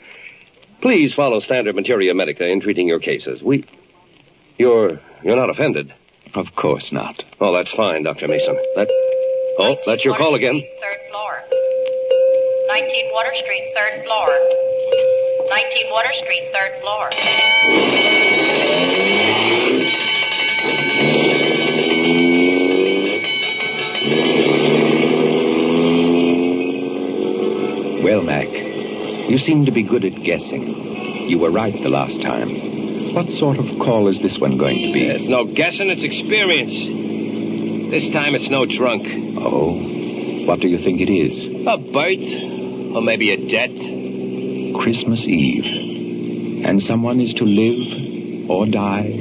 please 0.81 1.13
follow 1.15 1.41
standard 1.41 1.75
materia 1.75 2.15
medica 2.15 2.47
in 2.47 2.61
treating 2.61 2.87
your 2.87 3.01
cases. 3.01 3.43
We, 3.43 3.65
you're, 4.57 5.01
you're 5.25 5.37
not 5.37 5.51
offended. 5.51 5.93
Of 6.35 6.55
course 6.55 6.93
not. 6.93 7.25
Oh, 7.41 7.53
that's 7.55 7.73
fine, 7.73 8.05
Dr. 8.05 8.29
Mason. 8.29 8.55
That, 8.77 8.87
oh, 9.59 9.77
that's 9.85 10.05
your 10.05 10.17
call 10.17 10.37
again. 10.37 10.61
Third 10.81 10.99
floor. 11.11 11.43
19 12.69 13.11
Water 13.13 13.35
Street, 13.35 13.73
third 13.75 14.05
floor. 14.05 14.29
19 15.49 15.91
Water 15.91 16.13
Street, 16.15 16.51
third 16.53 16.73
floor. 16.81 17.11
Well, 28.03 28.23
Mac, 28.23 28.49
you 28.49 29.39
seem 29.39 29.67
to 29.67 29.73
be 29.73 29.83
good 29.83 30.05
at 30.05 30.23
guessing. 30.23 31.29
You 31.29 31.39
were 31.39 31.51
right 31.51 31.75
the 31.83 31.89
last 31.89 32.21
time. 32.23 33.15
What 33.15 33.29
sort 33.31 33.59
of 33.59 33.67
call 33.79 34.09
is 34.09 34.19
this 34.21 34.39
one 34.39 34.57
going 34.57 34.79
to 34.87 34.93
be? 34.93 35.07
It's 35.09 35.25
no 35.27 35.45
guessing. 35.45 35.91
It's 35.91 36.05
experience. 36.05 36.73
This 37.91 38.09
time 38.11 38.35
it's 38.35 38.49
no 38.49 38.67
drunk. 38.67 39.05
Oh, 39.39 40.47
what 40.47 40.61
do 40.61 40.69
you 40.69 40.79
think 40.79 41.01
it 41.01 41.11
is? 41.11 41.67
A 41.67 41.77
birth? 41.79 42.95
Or 42.97 43.03
maybe 43.03 43.31
a 43.31 43.49
death? 43.49 43.98
Christmas 44.79 45.27
Eve. 45.27 46.65
And 46.65 46.83
someone 46.83 47.21
is 47.21 47.35
to 47.35 47.45
live 47.45 48.49
or 48.51 48.67
die. 48.67 49.13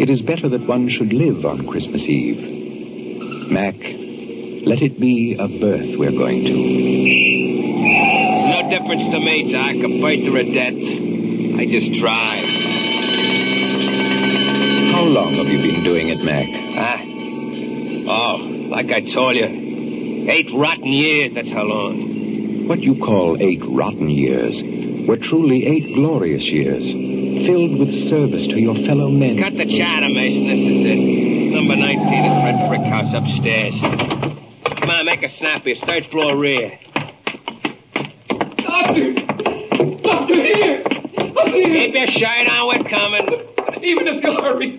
It 0.00 0.10
is 0.10 0.22
better 0.22 0.48
that 0.50 0.66
one 0.66 0.88
should 0.88 1.12
live 1.12 1.44
on 1.44 1.66
Christmas 1.66 2.02
Eve. 2.02 3.50
Mac, 3.50 3.74
let 3.74 4.82
it 4.82 5.00
be 5.00 5.36
a 5.38 5.48
birth 5.48 5.96
we're 5.98 6.10
going 6.10 6.44
to. 6.44 6.54
It's 7.86 8.62
no 8.62 8.70
difference 8.70 9.04
to 9.08 9.18
me, 9.18 9.52
Doc. 9.52 9.76
A 9.76 9.88
birth 10.00 10.28
or 10.28 10.36
a 10.38 10.52
death. 10.52 11.60
I 11.60 11.66
just 11.66 11.94
try. 12.00 12.36
How 14.92 15.04
long 15.04 15.34
have 15.34 15.48
you 15.48 15.58
been 15.58 15.82
doing 15.84 16.08
it, 16.08 16.22
Mac? 16.22 16.48
Ah. 16.76 17.02
Oh, 18.06 18.36
like 18.70 18.92
I 18.92 19.00
told 19.00 19.36
you. 19.36 20.26
Eight 20.30 20.50
rotten 20.52 20.86
years, 20.86 21.32
that's 21.34 21.50
how 21.50 21.64
long. 21.64 22.23
What 22.66 22.80
you 22.80 22.96
call 22.96 23.36
eight 23.42 23.62
rotten 23.62 24.08
years 24.08 24.62
were 25.06 25.18
truly 25.18 25.66
eight 25.66 25.94
glorious 25.94 26.44
years, 26.44 26.82
filled 27.46 27.78
with 27.78 28.08
service 28.08 28.46
to 28.46 28.58
your 28.58 28.74
fellow 28.86 29.10
men. 29.10 29.38
Cut 29.38 29.58
the 29.58 29.66
chatter, 29.66 30.08
Mason. 30.08 30.46
This 30.48 30.60
is 30.60 30.80
it. 30.86 31.54
Number 31.54 31.76
19 31.76 32.00
at 32.00 32.44
Red 32.44 32.68
Brick 32.70 32.80
House 32.80 33.12
upstairs. 33.12 33.74
Come 34.80 34.88
on, 34.88 35.04
make 35.04 35.22
a 35.22 35.28
snappy. 35.28 35.72
It's 35.72 35.80
third 35.82 36.06
floor 36.06 36.38
rear. 36.38 36.78
Doctor! 38.56 39.12
Doctor, 39.12 40.34
here! 40.34 40.82
Up 41.18 41.48
here! 41.48 41.68
Keep 41.68 41.94
your 41.94 42.06
shirt 42.06 42.48
on. 42.48 42.66
We're 42.68 42.88
coming. 42.88 43.84
Even 43.84 44.08
if 44.08 44.24
you 44.24 44.32
hurry. 44.32 44.78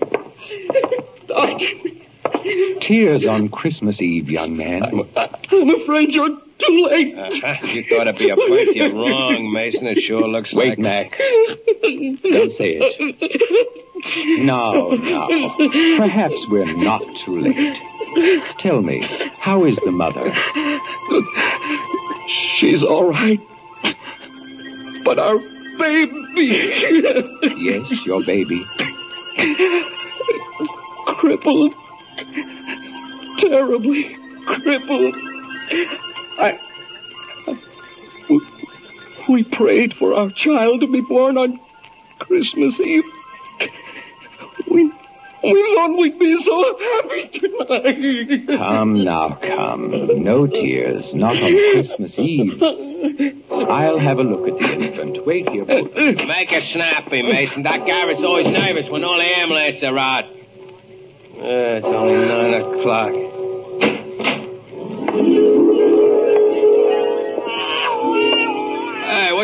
Doctor, 1.28 2.80
Tears 2.80 3.24
on 3.26 3.48
Christmas 3.48 4.00
Eve, 4.00 4.28
young 4.28 4.56
man. 4.56 4.82
I'm 5.16 5.70
afraid 5.80 6.14
you're 6.14 6.36
too 6.66 6.88
late. 6.90 7.14
Uh-huh. 7.16 7.66
You 7.66 7.84
thought 7.84 8.08
it'd 8.08 8.18
be 8.18 8.30
a 8.30 8.36
birth. 8.36 8.74
You're 8.74 8.92
wrong, 8.92 9.52
Mason. 9.52 9.86
It 9.86 10.00
sure 10.00 10.26
looks 10.26 10.52
Wait, 10.52 10.70
like... 10.70 10.78
Mac. 10.78 11.18
Don't 11.18 12.52
say 12.52 12.78
it. 12.80 14.42
No, 14.44 14.90
no. 14.90 15.54
Perhaps 15.96 16.46
we're 16.48 16.76
not 16.76 17.02
too 17.24 17.40
late. 17.40 17.78
Tell 18.58 18.80
me, 18.80 19.02
how 19.38 19.64
is 19.64 19.76
the 19.84 19.90
mother? 19.90 20.32
She's 22.28 22.82
all 22.82 23.10
right. 23.10 23.40
But 25.04 25.18
our 25.18 25.38
baby. 25.78 27.32
Yes, 27.56 27.92
your 28.04 28.22
baby. 28.24 28.64
crippled. 31.18 31.74
Terribly 33.38 34.16
crippled. 34.62 35.14
I. 36.38 36.58
We, 38.28 38.40
we 39.28 39.44
prayed 39.44 39.94
for 39.94 40.14
our 40.14 40.30
child 40.30 40.80
to 40.80 40.86
be 40.86 41.00
born 41.00 41.36
on 41.38 41.60
Christmas 42.18 42.78
Eve. 42.80 43.04
We 44.70 44.90
We 45.42 45.74
thought 45.74 45.96
we'd 45.98 46.18
be 46.18 46.42
so 46.42 46.78
happy 46.78 47.28
tonight. 47.38 48.58
Come 48.58 49.04
now, 49.04 49.38
come. 49.40 50.22
No 50.24 50.46
tears. 50.46 51.14
Not 51.14 51.36
on 51.40 51.52
Christmas 51.72 52.18
Eve. 52.18 52.60
I'll 53.50 53.98
have 54.00 54.18
a 54.18 54.22
look 54.24 54.48
at 54.48 54.58
the 54.58 54.72
infant. 54.72 55.24
Wait 55.24 55.48
here, 55.48 55.64
Booth. 55.64 55.94
Make 55.94 56.50
it 56.52 56.64
snappy, 56.72 57.22
Mason. 57.22 57.62
That 57.62 57.86
Garrett's 57.86 58.22
always 58.22 58.48
nervous 58.48 58.88
when 58.90 59.04
all 59.04 59.18
the 59.18 59.24
amulets 59.24 59.82
are 59.84 59.96
out. 59.98 60.24
Uh, 60.24 61.78
it's 61.78 61.86
only 61.86 62.26
nine 62.26 62.54
o'clock. 62.62 63.12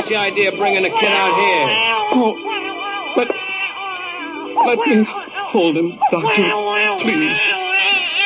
What's 0.03 0.11
the 0.11 0.17
idea 0.17 0.51
of 0.51 0.59
bringing 0.59 0.85
a 0.85 0.91
kid 0.91 1.09
out 1.09 1.39
here? 1.39 1.69
Oh, 2.15 3.15
let, 3.17 3.29
let 4.67 4.79
me 4.89 5.07
hold 5.07 5.77
him, 5.77 5.99
Doctor, 6.11 7.03
please. 7.03 7.39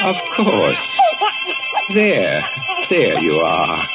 Of 0.02 0.16
course. 0.34 0.98
There. 1.92 2.42
There 2.88 3.18
you 3.20 3.40
are. 3.40 3.86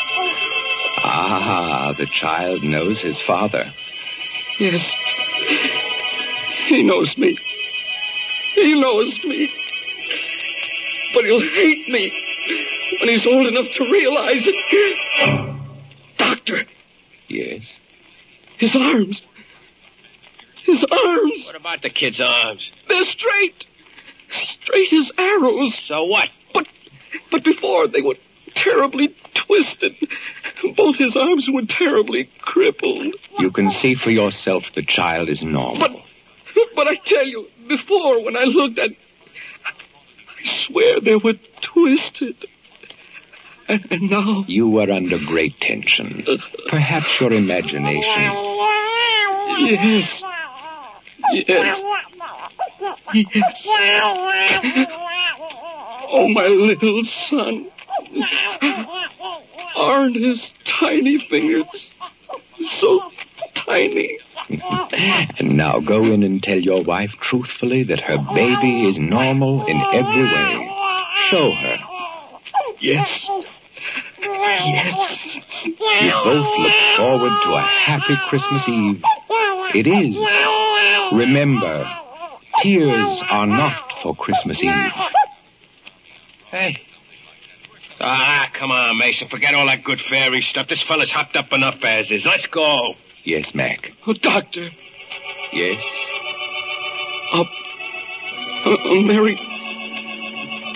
Ah, 1.04 1.96
the 1.98 2.06
child 2.06 2.64
knows 2.64 3.02
his 3.02 3.20
father. 3.20 3.74
Yes. 4.60 4.94
He 6.68 6.84
knows 6.84 7.18
me. 7.18 7.36
He 8.54 8.80
knows 8.80 9.24
me. 9.24 9.52
But 11.16 11.26
he'll 11.26 11.42
hate 11.42 11.90
me 11.90 12.14
when 13.00 13.10
he's 13.10 13.26
old 13.26 13.48
enough 13.48 13.72
to 13.72 13.92
realize 13.92 14.44
it. 14.46 15.48
Doctor, 16.18 16.66
Yes? 17.32 17.78
his 18.62 18.76
arms. 18.76 19.24
His 20.64 20.84
arms. 20.84 21.46
What 21.48 21.56
about 21.56 21.82
the 21.82 21.90
kid's 21.90 22.22
arms? 22.22 22.72
They're 22.88 23.04
straight. 23.04 23.66
Straight 24.30 24.94
as 24.94 25.12
arrows. 25.18 25.76
So 25.76 26.04
what? 26.04 26.30
But, 26.54 26.68
but 27.32 27.44
before 27.44 27.88
they 27.88 28.02
were 28.02 28.18
terribly 28.54 29.16
twisted. 29.34 29.96
Both 30.76 30.98
his 30.98 31.18
arms 31.18 31.50
were 31.50 31.66
terribly 31.66 32.30
crippled. 32.40 33.16
You 33.40 33.50
can 33.50 33.72
see 33.72 33.96
for 33.96 34.12
yourself 34.12 34.74
the 34.74 34.84
child 34.84 35.28
is 35.28 35.42
normal. 35.42 36.04
But, 36.54 36.76
but 36.76 36.88
I 36.88 36.96
tell 36.96 37.26
you, 37.26 37.48
before 37.68 38.24
when 38.24 38.38
I 38.38 38.44
looked 38.44 38.78
at, 38.78 38.92
I 39.66 40.46
swear 40.46 41.00
they 41.00 41.16
were 41.16 41.40
twisted. 41.62 42.36
And, 43.68 43.88
and 43.91 44.10
now, 44.10 44.44
You 44.48 44.70
were 44.70 44.89
under 44.91 45.18
great 45.20 45.60
tension. 45.60 46.25
Perhaps 46.68 47.20
your 47.20 47.32
imagination. 47.34 48.22
yes, 49.60 50.24
yes, 51.32 51.84
yes. 53.13 54.88
Oh, 56.13 56.27
my 56.30 56.48
little 56.48 57.03
son. 57.06 57.68
Aren't 59.75 60.15
his 60.18 60.51
tiny 60.65 61.18
fingers 61.18 61.91
so 62.65 63.12
tiny? 63.56 64.20
And 65.39 65.56
now 65.56 65.80
go 65.80 66.03
in 66.06 66.24
and 66.24 66.44
tell 66.44 66.60
your 66.60 66.84
wife 66.84 67.12
truthfully 67.20 67.84
that 67.84 68.01
her 68.01 68.18
baby 68.34 68.88
is 68.88 69.00
normal 69.00 69.65
in 69.68 69.77
every 69.77 70.24
way. 70.24 70.75
Show 71.30 71.51
her. 71.51 71.77
Yes. 72.80 73.30
Yes. 74.65 75.36
You 75.65 76.12
both 76.24 76.58
look 76.58 76.98
forward 76.98 77.34
to 77.44 77.53
a 77.53 77.62
happy 77.62 78.15
Christmas 78.27 78.68
Eve. 78.68 79.03
It 79.74 79.88
is. 79.88 80.18
Remember, 81.13 81.89
tears 82.62 83.24
are 83.30 83.48
not 83.48 83.94
for 84.01 84.15
Christmas 84.15 84.63
Eve. 84.63 84.91
Hey. 86.46 86.82
Ah, 88.00 88.50
come 88.53 88.72
on, 88.72 88.98
Mason. 88.98 89.27
Forget 89.27 89.53
all 89.53 89.68
that 89.68 89.84
good 89.84 90.01
fairy 90.01 90.41
stuff. 90.41 90.68
This 90.68 90.82
fella's 90.82 91.12
hopped 91.12 91.36
up 91.38 91.53
enough 91.53 91.84
as 91.84 92.12
is. 92.12 92.25
Let's 92.25 92.48
go. 92.48 92.96
Yes, 93.24 93.53
Mac. 93.53 93.94
Oh, 94.08 94.13
doctor. 94.13 94.72
Yes? 95.53 95.84
Uh, 97.34 97.44
uh, 98.65 99.01
Merry, 99.01 99.36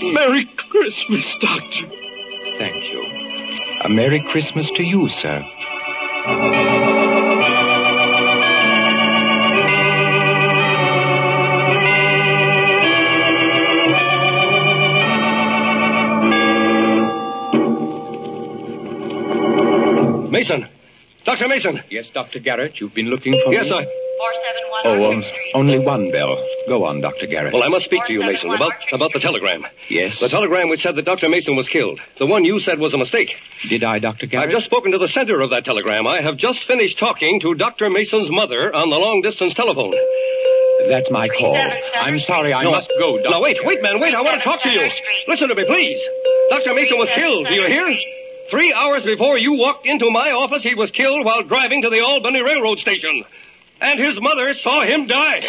Merry 0.01 0.45
Christmas, 0.45 1.35
Doctor. 1.39 1.87
Thank 2.57 2.91
you. 2.91 3.34
A 3.85 3.87
Merry 3.87 4.19
Christmas 4.19 4.71
to 4.71 4.83
you, 4.83 5.07
sir. 5.09 5.43
Mason! 20.31 20.67
Dr. 21.23 21.47
Mason! 21.47 21.83
Yes, 21.91 22.09
Dr. 22.09 22.39
Garrett, 22.39 22.79
you've 22.79 22.95
been 22.95 23.11
looking 23.11 23.37
for 23.37 23.53
Yes, 23.53 23.69
me? 23.69 23.75
I. 23.75 23.83
471 23.83 24.04
Oh, 24.87 25.11
um, 25.11 25.23
only 25.53 25.79
one 25.79 26.11
bell. 26.11 26.37
Go 26.67 26.85
on, 26.85 27.01
Dr. 27.01 27.25
Garrett. 27.27 27.53
Well, 27.53 27.63
I 27.63 27.67
must 27.67 27.85
speak 27.85 28.05
to 28.05 28.13
you, 28.13 28.19
Mason, 28.19 28.51
about, 28.51 28.73
about 28.93 29.11
the 29.13 29.19
telegram. 29.19 29.65
Yes? 29.89 30.19
The 30.19 30.29
telegram 30.29 30.69
which 30.69 30.81
said 30.83 30.95
that 30.95 31.05
Dr. 31.05 31.27
Mason 31.29 31.55
was 31.55 31.67
killed. 31.67 31.99
The 32.17 32.25
one 32.25 32.45
you 32.45 32.59
said 32.59 32.79
was 32.79 32.93
a 32.93 32.97
mistake. 32.97 33.35
Did 33.67 33.83
I, 33.83 33.99
Dr. 33.99 34.27
Garrett? 34.27 34.47
I've 34.47 34.51
just 34.51 34.65
spoken 34.65 34.91
to 34.93 34.97
the 34.97 35.07
sender 35.07 35.41
of 35.41 35.49
that 35.51 35.65
telegram. 35.65 36.07
I 36.07 36.21
have 36.21 36.37
just 36.37 36.63
finished 36.65 36.97
talking 36.97 37.39
to 37.41 37.55
Dr. 37.55 37.89
Mason's 37.89 38.29
mother 38.31 38.73
on 38.73 38.89
the 38.89 38.97
long 38.97 39.21
distance 39.21 39.53
telephone. 39.53 39.93
That's 40.87 41.09
my 41.09 41.27
call. 41.29 41.57
I'm 41.95 42.19
sorry, 42.19 42.53
I 42.53 42.63
No. 42.63 42.71
must 42.71 42.91
go, 42.99 43.17
Dr. 43.17 43.29
Now, 43.29 43.41
wait, 43.41 43.57
wait, 43.63 43.81
man, 43.81 43.99
wait. 43.99 44.13
I 44.13 44.21
want 44.21 44.37
to 44.37 44.43
talk 44.43 44.61
to 44.63 44.69
you. 44.69 44.89
Listen 45.27 45.49
to 45.49 45.55
me, 45.55 45.65
please. 45.65 45.99
Dr. 46.49 46.73
Mason 46.73 46.97
was 46.97 47.09
killed. 47.09 47.47
Do 47.47 47.53
you 47.53 47.65
hear? 47.67 47.97
Three 48.49 48.71
hours 48.71 49.03
before 49.03 49.39
you 49.39 49.53
walked 49.53 49.87
into 49.87 50.09
my 50.11 50.31
office, 50.31 50.61
he 50.61 50.75
was 50.75 50.91
killed 50.91 51.25
while 51.25 51.41
driving 51.43 51.81
to 51.81 51.89
the 51.89 52.01
Albany 52.01 52.41
Railroad 52.43 52.77
Station. 52.77 53.23
And 53.81 53.99
his 53.99 54.19
mother 54.19 54.53
saw 54.53 54.83
him 54.83 55.07
die. 55.07 55.41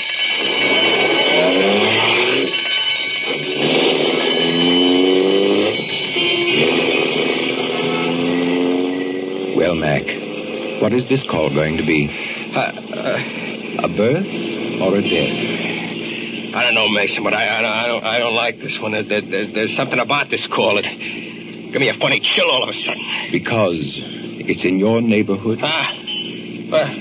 Well, 9.57 9.75
Mac, 9.75 10.05
what 10.83 10.93
is 10.93 11.07
this 11.07 11.23
call 11.23 11.51
going 11.51 11.79
to 11.79 11.87
be? 11.87 12.09
Uh, 12.55 12.59
uh, 12.61 13.85
A 13.85 13.89
birth 13.89 14.27
or 14.81 14.97
a 14.97 15.03
death? 15.03 16.55
I 16.55 16.63
don't 16.63 16.75
know, 16.75 16.89
Mason, 16.89 17.23
but 17.25 17.35
I, 17.35 17.59
I, 17.59 17.63
don't, 17.63 17.71
I, 17.73 17.87
don't, 17.87 18.05
I 18.05 18.19
don't 18.19 18.35
like 18.35 18.61
this 18.61 18.79
one. 18.79 18.93
There, 18.93 19.21
there, 19.21 19.47
there's 19.47 19.75
something 19.77 19.99
about 19.99 20.31
this 20.31 20.47
call 20.47 20.77
that 20.77 20.85
give 20.85 21.81
me 21.81 21.89
a 21.89 21.95
funny 21.95 22.21
chill 22.21 22.51
all 22.51 22.63
of 22.63 22.69
a 22.69 22.75
sudden. 22.75 23.03
Because 23.31 23.99
it's 24.01 24.65
in 24.65 24.79
your 24.79 25.01
neighborhood? 25.01 25.61
Ah, 25.63 25.93
uh, 26.73 26.95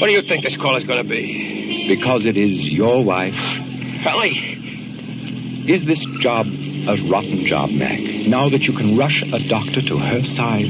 what 0.00 0.06
do 0.06 0.12
you 0.12 0.22
think 0.22 0.44
this 0.44 0.56
call 0.56 0.76
is 0.76 0.84
going 0.84 1.02
to 1.02 1.08
be? 1.08 1.88
Because 1.88 2.26
it 2.26 2.36
is 2.36 2.68
your 2.68 3.02
wife? 3.04 3.34
Ellie? 4.06 5.66
Is 5.68 5.84
this 5.84 6.04
job 6.20 6.46
a 6.46 6.96
rotten 7.10 7.44
job, 7.44 7.70
Mac? 7.70 8.00
Now 8.00 8.48
that 8.48 8.66
you 8.66 8.74
can 8.74 8.96
rush 8.96 9.22
a 9.22 9.38
doctor 9.48 9.82
to 9.82 9.98
her 9.98 10.24
side? 10.24 10.64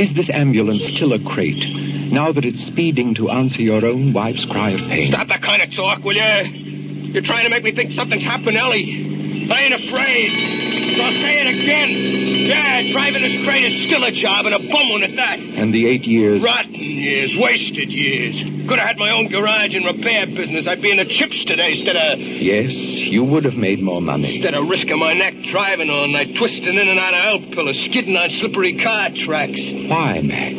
Is 0.00 0.14
this 0.14 0.30
ambulance 0.30 0.86
still 0.86 1.12
a 1.12 1.18
crate? 1.18 1.64
Now 2.12 2.32
that 2.32 2.44
it's 2.44 2.64
speeding 2.64 3.14
to 3.16 3.30
answer 3.30 3.62
your 3.62 3.84
own 3.84 4.12
wife's 4.12 4.44
cry 4.44 4.70
of 4.70 4.80
pain? 4.80 5.08
Stop 5.08 5.28
that 5.28 5.42
kind 5.42 5.62
of 5.62 5.74
talk, 5.74 6.02
will 6.02 6.16
you? 6.16 7.12
You're 7.12 7.22
trying 7.22 7.44
to 7.44 7.50
make 7.50 7.62
me 7.62 7.72
think 7.72 7.92
something's 7.92 8.24
happened, 8.24 8.56
Ellie. 8.56 9.48
I 9.50 9.60
ain't 9.60 9.74
afraid. 9.74 10.96
So 10.96 11.02
I'll 11.02 11.12
say 11.12 11.40
it 11.40 11.46
again. 11.46 12.46
Yeah, 12.46 12.92
driving 12.92 13.22
this 13.22 13.44
crate 13.44 13.64
is 13.64 13.86
still 13.86 14.02
a 14.04 14.10
job 14.10 14.46
and 14.46 14.54
a 14.54 14.58
bum 14.58 14.90
one 14.90 15.02
at 15.02 15.16
that. 15.16 15.38
And 15.38 15.72
the 15.72 15.86
eight 15.88 16.04
years. 16.04 16.42
Rotten 16.42 16.75
years, 16.96 17.36
wasted 17.36 17.90
years. 17.90 18.42
Could 18.42 18.78
have 18.78 18.88
had 18.88 18.98
my 18.98 19.10
own 19.10 19.28
garage 19.28 19.74
and 19.74 19.84
repair 19.84 20.26
business. 20.26 20.66
I'd 20.66 20.82
be 20.82 20.90
in 20.90 20.96
the 20.96 21.04
chips 21.04 21.44
today 21.44 21.70
instead 21.70 21.96
of 21.96 22.18
Yes, 22.20 22.74
you 22.74 23.24
would 23.24 23.44
have 23.44 23.56
made 23.56 23.80
more 23.82 24.00
money. 24.02 24.34
instead 24.34 24.54
of 24.54 24.68
risking 24.68 24.98
my 24.98 25.12
neck 25.14 25.42
driving 25.42 25.90
all 25.90 26.08
night, 26.08 26.34
twisting 26.36 26.74
in 26.74 26.88
and 26.88 26.98
out 26.98 27.14
of 27.14 27.42
el 27.42 27.50
pillars, 27.52 27.78
skidding 27.78 28.16
on 28.16 28.30
slippery 28.30 28.74
car 28.74 29.10
tracks. 29.10 29.60
Why, 29.72 30.20
Mac? 30.22 30.54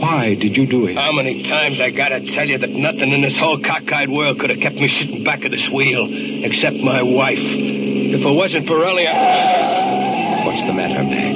Why 0.00 0.34
did 0.34 0.56
you 0.56 0.66
do 0.66 0.86
it? 0.86 0.96
How 0.96 1.10
many 1.12 1.42
times 1.42 1.80
I 1.80 1.90
gotta 1.90 2.20
tell 2.20 2.48
you 2.48 2.58
that 2.58 2.70
nothing 2.70 3.10
in 3.12 3.20
this 3.20 3.36
whole 3.36 3.58
cockeyed 3.58 4.08
world 4.08 4.38
could 4.38 4.50
have 4.50 4.60
kept 4.60 4.76
me 4.76 4.86
sitting 4.86 5.24
back 5.24 5.44
of 5.44 5.50
this 5.50 5.68
wheel, 5.68 6.06
except 6.44 6.76
my 6.76 7.02
wife. 7.02 7.40
If 7.40 8.24
it 8.24 8.30
wasn't 8.30 8.68
for 8.68 8.84
Ellie, 8.84 9.08
I... 9.08 10.46
What's 10.46 10.62
the 10.62 10.72
matter, 10.72 11.02
Mac? 11.02 11.34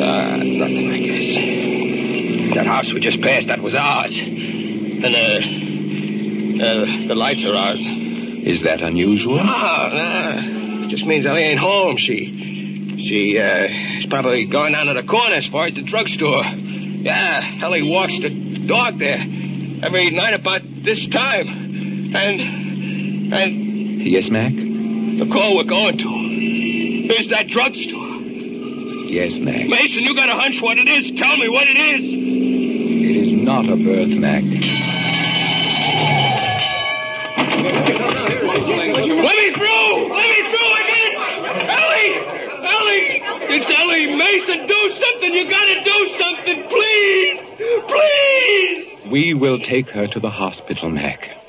Uh, 0.00 0.36
nothing, 0.42 0.90
I 0.90 0.98
guess. 0.98 1.09
That 2.54 2.66
house 2.66 2.92
we 2.92 3.00
just 3.00 3.20
passed, 3.20 3.46
that 3.48 3.60
was 3.60 3.74
ours. 3.74 4.18
And, 4.18 5.04
uh, 5.04 6.64
uh, 6.64 7.06
the 7.08 7.14
lights 7.14 7.44
are 7.44 7.54
out. 7.54 7.78
Is 7.78 8.62
that 8.62 8.82
unusual? 8.82 9.36
No, 9.36 9.42
no. 9.44 10.84
It 10.84 10.88
just 10.88 11.06
means 11.06 11.26
Ellie 11.26 11.42
ain't 11.42 11.60
home. 11.60 11.96
She, 11.96 12.96
she, 12.98 13.38
uh, 13.38 13.68
is 13.98 14.06
probably 14.06 14.44
going 14.46 14.72
down 14.72 14.86
to 14.86 14.94
the 14.94 15.02
corner 15.02 15.36
as 15.36 15.46
far 15.46 15.66
as 15.66 15.74
the 15.74 15.82
drugstore. 15.82 16.42
Yeah, 16.44 17.60
Ellie 17.62 17.88
walks 17.88 18.18
the 18.18 18.30
dog 18.66 18.98
there 18.98 19.20
every 19.82 20.10
night 20.10 20.34
about 20.34 20.62
this 20.64 21.06
time. 21.06 22.14
And, 22.14 23.32
and 23.32 23.70
Yes, 24.02 24.30
Mac? 24.30 24.52
The 24.52 25.28
call 25.30 25.56
we're 25.56 25.64
going 25.64 25.98
to. 25.98 27.14
Is 27.14 27.28
that 27.28 27.48
drugstore. 27.48 27.99
Yes, 29.10 29.40
Mac. 29.40 29.66
Mason, 29.66 30.04
you 30.04 30.14
got 30.14 30.28
a 30.28 30.36
hunch 30.36 30.62
what 30.62 30.78
it 30.78 30.88
is. 30.88 31.10
Tell 31.10 31.36
me 31.36 31.48
what 31.48 31.66
it 31.66 31.76
is. 31.76 32.14
It 32.14 33.16
is 33.16 33.32
not 33.32 33.68
a 33.68 33.74
birth, 33.74 34.16
Mac. 34.16 34.44
Let 34.44 34.54
me 39.36 39.50
through! 39.50 40.14
Let 40.14 40.28
me 40.30 40.42
through! 40.46 40.70
I 40.70 40.82
get 40.86 41.02
it! 41.02 41.14
Ellie! 41.80 42.14
Ellie! 42.70 43.56
It's 43.56 43.68
Ellie 43.68 44.14
Mason! 44.14 44.66
Do 44.68 44.92
something! 44.92 45.34
You 45.34 45.50
gotta 45.50 45.82
do 45.82 46.08
something! 46.16 46.68
Please! 46.68 47.40
Please! 47.88 49.10
We 49.10 49.34
will 49.34 49.58
take 49.58 49.90
her 49.90 50.06
to 50.06 50.20
the 50.20 50.30
hospital, 50.30 50.88
Mac. 50.88 51.39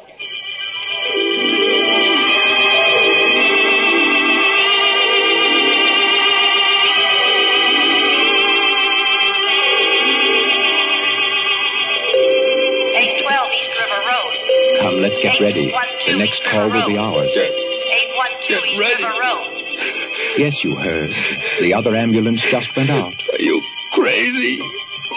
Get 15.21 15.39
ready. 15.39 15.73
The 16.05 16.17
next 16.17 16.43
call 16.43 16.69
will 16.69 16.87
be 16.87 16.97
ours. 16.97 17.31
Eight 17.35 18.15
one 18.15 18.31
two 18.41 18.59
Get 18.61 18.79
ready. 18.79 20.37
Yes, 20.37 20.63
you 20.63 20.75
heard. 20.75 21.11
The 21.59 21.73
other 21.73 21.95
ambulance 21.95 22.41
just 22.41 22.75
went 22.75 22.89
out. 22.89 23.13
Are 23.33 23.41
you 23.41 23.61
crazy? 23.91 24.61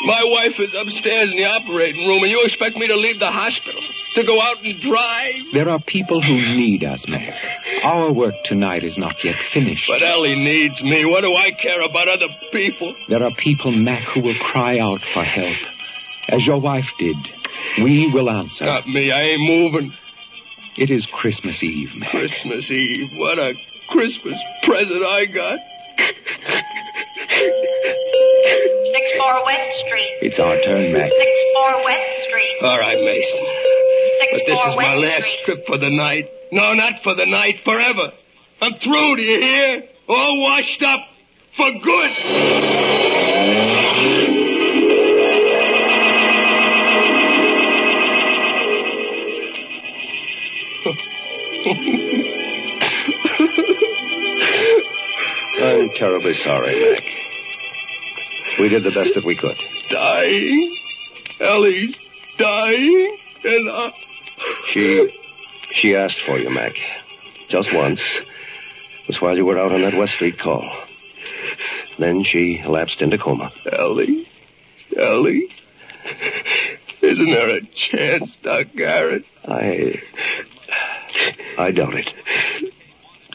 My 0.06 0.24
wife 0.24 0.60
is 0.60 0.74
upstairs 0.74 1.30
in 1.30 1.36
the 1.36 1.44
operating 1.46 2.06
room, 2.06 2.22
and 2.22 2.30
you 2.30 2.44
expect 2.44 2.76
me 2.76 2.88
to 2.88 2.96
leave 2.96 3.18
the 3.20 3.30
hospital? 3.30 3.80
To 4.16 4.22
go 4.22 4.40
out 4.40 4.62
and 4.64 4.80
drive? 4.80 5.52
There 5.52 5.68
are 5.68 5.80
people 5.80 6.20
who 6.20 6.34
need 6.34 6.84
us, 6.84 7.08
Mac. 7.08 7.34
Our 7.82 8.12
work 8.12 8.34
tonight 8.44 8.84
is 8.84 8.98
not 8.98 9.24
yet 9.24 9.34
finished. 9.36 9.88
But 9.88 10.02
Ellie 10.02 10.36
needs 10.36 10.82
me. 10.82 11.04
What 11.04 11.22
do 11.22 11.34
I 11.34 11.52
care 11.52 11.80
about 11.80 12.08
other 12.08 12.28
people? 12.52 12.94
There 13.08 13.22
are 13.22 13.32
people, 13.34 13.72
Mac, 13.72 14.02
who 14.02 14.20
will 14.20 14.34
cry 14.36 14.78
out 14.78 15.04
for 15.04 15.24
help. 15.24 15.56
As 16.28 16.46
your 16.46 16.58
wife 16.60 16.90
did. 16.98 17.16
We 17.82 18.10
will 18.10 18.30
answer. 18.30 18.64
Not 18.64 18.86
me. 18.88 19.10
I 19.10 19.22
ain't 19.22 19.40
moving. 19.42 19.92
It 20.76 20.90
is 20.90 21.06
Christmas 21.06 21.62
Eve, 21.62 21.94
Mac. 21.96 22.10
Christmas 22.10 22.70
Eve. 22.70 23.10
What 23.16 23.38
a 23.38 23.54
Christmas 23.88 24.38
present 24.62 25.02
I 25.04 25.24
got. 25.26 25.58
Six 28.92 29.10
four 29.18 29.44
West 29.44 29.78
Street. 29.86 30.18
It's 30.22 30.38
our 30.38 30.60
turn, 30.62 30.92
Mac. 30.92 31.10
Six 31.10 31.30
four 31.54 31.84
West 31.84 32.22
Street. 32.24 32.56
All 32.62 32.78
right, 32.78 32.98
Mason. 32.98 33.46
Six 34.18 34.32
But 34.32 34.42
this 34.46 34.58
four 34.58 34.68
is 34.70 34.76
my 34.76 34.96
last 34.96 35.24
Street. 35.26 35.44
trip 35.44 35.66
for 35.66 35.78
the 35.78 35.90
night. 35.90 36.30
No, 36.52 36.74
not 36.74 37.02
for 37.02 37.14
the 37.14 37.26
night. 37.26 37.60
Forever. 37.60 38.12
I'm 38.60 38.74
through, 38.78 39.16
do 39.16 39.22
you 39.22 39.40
hear? 39.40 39.82
All 40.08 40.40
washed 40.42 40.82
up. 40.82 41.00
For 41.56 41.70
good. 41.70 42.10
Terribly 56.14 56.34
sorry, 56.34 56.92
Mac. 56.92 57.02
We 58.60 58.68
did 58.68 58.84
the 58.84 58.92
best 58.92 59.14
that 59.14 59.24
we 59.24 59.34
could. 59.34 59.56
Dying. 59.90 60.76
Ellie's 61.40 61.96
dying. 62.38 63.18
And 63.42 63.68
I... 63.68 63.92
She 64.66 65.12
she 65.72 65.96
asked 65.96 66.20
for 66.20 66.38
you, 66.38 66.50
Mac. 66.50 66.76
Just 67.48 67.72
once. 67.74 68.00
It 68.00 69.08
was 69.08 69.20
while 69.20 69.36
you 69.36 69.44
were 69.44 69.58
out 69.58 69.72
on 69.72 69.82
that 69.82 69.96
West 69.96 70.12
Street 70.12 70.38
call. 70.38 70.70
Then 71.98 72.22
she 72.22 72.62
lapsed 72.64 73.02
into 73.02 73.18
coma. 73.18 73.52
Ellie? 73.70 74.28
Ellie? 74.96 75.50
Isn't 77.02 77.26
there 77.26 77.50
a 77.50 77.60
chance, 77.66 78.36
Doc 78.36 78.68
Garrett? 78.76 79.24
I 79.48 80.00
I 81.58 81.72
doubt 81.72 81.94
it. 81.94 82.14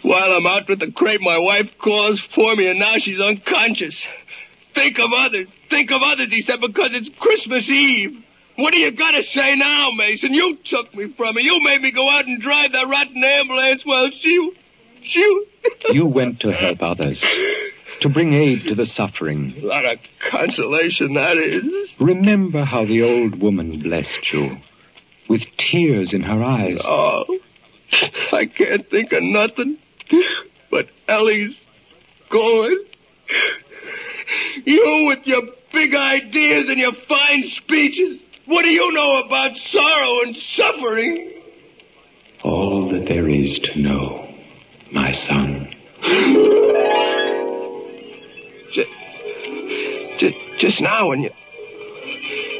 While 0.02 0.32
I'm 0.32 0.48
out 0.48 0.68
with 0.68 0.80
the 0.80 0.92
crepe, 0.92 1.22
my 1.22 1.38
wife 1.38 1.78
calls 1.78 2.20
for 2.20 2.56
me, 2.56 2.68
and 2.68 2.80
now 2.80 2.98
she's 2.98 3.20
unconscious. 3.20 4.06
Think 4.74 5.00
of 5.00 5.12
others. 5.14 5.48
Think 5.70 5.92
of 5.92 6.02
others, 6.02 6.32
he 6.32 6.42
said, 6.42 6.62
because 6.62 6.94
it's 6.94 7.10
Christmas 7.20 7.70
Eve. 7.70 8.24
What 8.56 8.74
are 8.74 8.78
you 8.78 8.92
going 8.92 9.16
to 9.16 9.24
say 9.24 9.56
now, 9.56 9.92
Mason? 9.92 10.34
You 10.34 10.56
took 10.58 10.94
me 10.94 11.08
from 11.14 11.36
her. 11.36 11.42
You 11.42 11.64
made 11.64 11.82
me 11.82 11.92
go 11.92 12.10
out 12.10 12.28
and 12.28 12.42
drive 12.42 12.74
that 12.74 12.88
rotten 12.88 13.24
ambulance 13.24 13.86
while 13.86 14.12
she... 14.12 14.52
She... 15.02 15.46
You 15.92 16.06
went 16.06 16.42
to 16.42 16.52
help 16.52 16.82
others. 16.82 17.24
To 18.02 18.10
bring 18.10 18.34
aid 18.34 18.66
to 18.66 18.76
the 18.76 18.86
suffering. 18.86 19.56
A 19.62 19.66
lot 19.66 19.86
of 19.86 20.00
consolation, 20.20 21.14
that 21.16 21.38
is. 21.38 21.96
Remember 22.00 22.64
how 22.64 22.86
the 22.86 23.04
old 23.04 23.42
woman 23.42 23.80
blessed 23.80 24.32
you. 24.32 24.58
With 25.28 25.46
tears 25.58 26.14
in 26.14 26.24
her 26.24 26.44
eyes. 26.44 26.82
Oh, 26.86 27.40
I 28.32 28.46
can't 28.46 28.90
think 28.90 29.14
of 29.14 29.24
nothing. 29.24 29.78
But 30.70 30.90
Ellie's 31.08 31.60
going. 32.30 32.86
You 34.66 35.06
with 35.08 35.26
your 35.26 35.44
big 35.72 35.96
ideas 35.96 36.70
and 36.70 36.80
your 36.80 36.94
fine 36.94 37.44
speeches. 37.44 38.20
What 38.46 38.64
do 38.64 38.70
you 38.70 38.92
know 38.94 39.24
about 39.24 39.58
sorrow 39.58 40.22
and 40.24 40.36
suffering? 40.36 41.34
All 42.44 42.90
that 42.90 43.06
there 43.06 43.28
is 43.30 43.60
to 43.60 43.80
know, 43.80 44.34
my 44.92 45.12
son. 45.12 45.76
Just, 48.72 48.88
just, 50.18 50.36
just 50.58 50.82
now 50.82 51.10
when 51.10 51.24
you 51.24 51.32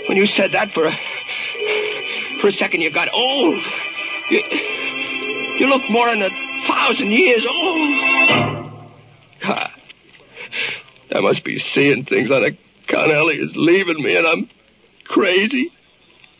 when 0.08 0.18
you 0.18 0.26
said 0.26 0.52
that 0.54 0.72
for 0.72 0.86
a 0.86 1.00
for 2.42 2.48
a 2.48 2.52
second 2.52 2.82
you 2.82 2.92
got 2.92 3.14
old. 3.14 3.64
You, 4.30 4.44
you 5.60 5.68
look 5.68 5.90
more 5.90 6.10
in 6.10 6.22
a 6.22 6.49
thousand 6.66 7.12
years 7.12 7.46
old. 7.46 8.72
God, 9.42 9.72
I 11.14 11.20
must 11.22 11.44
be 11.44 11.60
seeing 11.60 12.06
things 12.06 12.32
on 12.32 12.44
account 12.44 13.12
Ellie 13.12 13.40
is 13.40 13.56
leaving 13.56 14.02
me 14.02 14.16
and 14.16 14.28
I'm 14.28 14.50
crazy. 15.06 15.72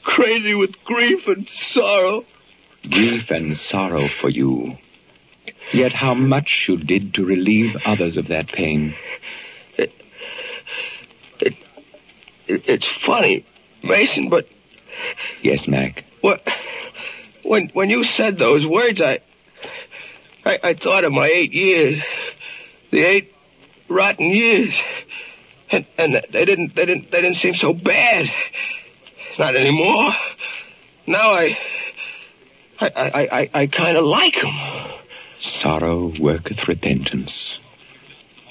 Crazy 0.04 0.56
with 0.56 0.84
grief 0.84 1.28
and 1.28 1.48
sorrow. 1.48 2.26
Grief 2.84 3.30
and 3.32 3.58
sorrow 3.58 4.08
for 4.08 4.30
you. 4.30 4.78
Yet 5.72 5.94
how 5.94 6.14
much 6.14 6.68
you 6.68 6.78
did 6.78 7.14
to 7.16 7.26
relieve 7.26 7.76
others 7.86 8.18
of 8.18 8.28
that 8.28 8.48
pain. 8.48 8.96
It, 9.78 9.94
it, 11.40 11.56
it's 12.48 12.88
funny, 12.88 13.46
Mason, 13.84 14.30
but 14.30 14.48
Yes, 15.42 15.68
Mac. 15.68 16.04
What? 16.22 16.48
When 17.44 17.70
when 17.70 17.90
you 17.90 18.04
said 18.04 18.38
those 18.38 18.66
words, 18.66 19.02
I, 19.02 19.20
I 20.46 20.60
I 20.64 20.74
thought 20.74 21.04
of 21.04 21.12
my 21.12 21.28
eight 21.28 21.54
years, 21.54 22.02
the 22.92 23.02
eight 23.02 23.36
rotten 23.88 24.28
years, 24.28 24.80
and 25.72 25.86
and 25.98 26.22
they 26.32 26.46
didn't 26.46 26.76
they 26.76 26.86
didn't 26.86 27.12
they 27.12 27.22
didn't 27.22 27.38
seem 27.38 27.56
so 27.56 27.74
bad. 27.74 28.32
Not 29.38 29.56
anymore. 29.56 30.14
Now 31.08 31.32
I, 31.32 31.58
I 32.80 32.90
I 32.90 33.40
I, 33.40 33.50
I 33.54 33.68
kind 33.68 33.98
of 33.98 34.06
like 34.06 34.42
them. 34.42 34.56
Sorrow 35.40 36.12
worketh 36.20 36.68
repentance. 36.68 37.60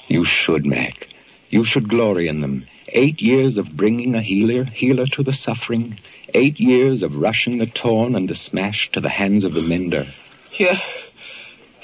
You 0.07 0.25
should, 0.25 0.65
Mac. 0.65 1.07
You 1.49 1.63
should 1.63 1.87
glory 1.87 2.27
in 2.27 2.41
them. 2.41 2.65
Eight 2.87 3.21
years 3.21 3.59
of 3.59 3.75
bringing 3.75 4.15
a 4.15 4.21
healer, 4.21 4.63
healer 4.63 5.05
to 5.05 5.23
the 5.23 5.33
suffering. 5.33 5.99
Eight 6.33 6.59
years 6.59 7.03
of 7.03 7.15
rushing 7.15 7.59
the 7.59 7.67
torn 7.67 8.15
and 8.15 8.27
the 8.27 8.33
smashed 8.33 8.93
to 8.93 9.01
the 9.01 9.09
hands 9.09 9.43
of 9.43 9.53
the 9.53 9.61
mender. 9.61 10.11
Yeah, 10.57 10.79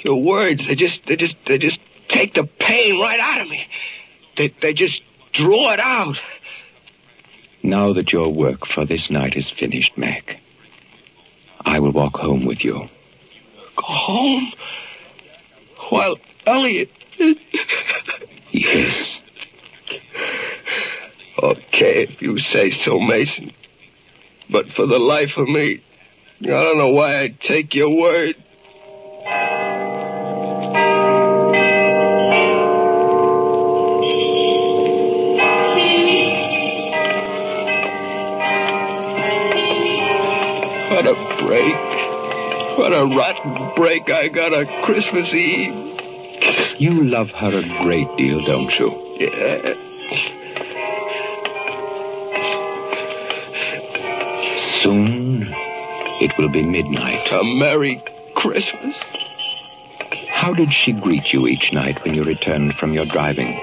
your 0.05 0.21
words 0.21 0.67
they 0.67 0.75
just 0.75 1.05
they 1.07 1.15
just 1.15 1.35
they 1.45 1.57
just 1.57 1.79
take 2.07 2.35
the 2.35 2.45
pain 2.45 2.99
right 2.99 3.19
out 3.19 3.41
of 3.41 3.49
me. 3.49 3.67
They 4.37 4.49
they 4.49 4.73
just 4.73 5.01
draw 5.33 5.73
it 5.73 5.79
out. 5.79 6.19
Now 7.63 7.93
that 7.93 8.13
your 8.13 8.29
work 8.29 8.67
for 8.67 8.85
this 8.85 9.09
night 9.09 9.35
is 9.35 9.49
finished, 9.49 9.97
Mac, 9.97 10.39
I 11.59 11.79
will 11.79 11.91
walk 11.91 12.17
home 12.17 12.45
with 12.45 12.63
you. 12.63 12.87
Go 13.75 13.83
home. 13.83 14.53
While 15.89 16.17
Elliot. 16.45 16.91
Yes. 18.51 19.19
Okay, 21.37 22.03
if 22.03 22.21
you 22.21 22.39
say 22.39 22.69
so, 22.69 23.01
Mason. 23.01 23.51
But 24.49 24.71
for 24.71 24.85
the 24.85 24.97
life 24.97 25.35
of 25.35 25.49
me, 25.49 25.81
I 26.41 26.45
don't 26.45 26.77
know 26.77 26.91
why 26.91 27.19
I 27.19 27.27
take 27.27 27.75
your 27.75 27.93
word. 27.93 28.37
What 42.85 42.93
a 42.93 43.07
break. 43.07 43.17
What 43.17 43.31
a 43.33 43.49
rotten 43.49 43.75
break 43.75 44.11
I 44.11 44.27
got 44.27 44.53
on 44.53 44.83
Christmas 44.83 45.33
Eve. 45.33 45.73
You 46.77 47.03
love 47.03 47.31
her 47.31 47.57
a 47.57 47.81
great 47.81 48.15
deal, 48.15 48.45
don't 48.45 48.77
you? 48.77 49.17
Yeah. 49.19 49.73
Soon 54.83 55.51
it 56.21 56.37
will 56.37 56.49
be 56.49 56.61
midnight. 56.61 57.31
A 57.31 57.43
Merry 57.43 58.03
Christmas. 58.35 58.95
How 60.29 60.53
did 60.53 60.71
she 60.71 60.91
greet 60.91 61.33
you 61.33 61.47
each 61.47 61.73
night 61.73 62.03
when 62.03 62.13
you 62.13 62.23
returned 62.23 62.75
from 62.75 62.93
your 62.93 63.07
driving? 63.07 63.53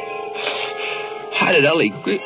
How 1.32 1.52
did 1.52 1.64
Ellie 1.64 1.90
greet? 1.90 2.22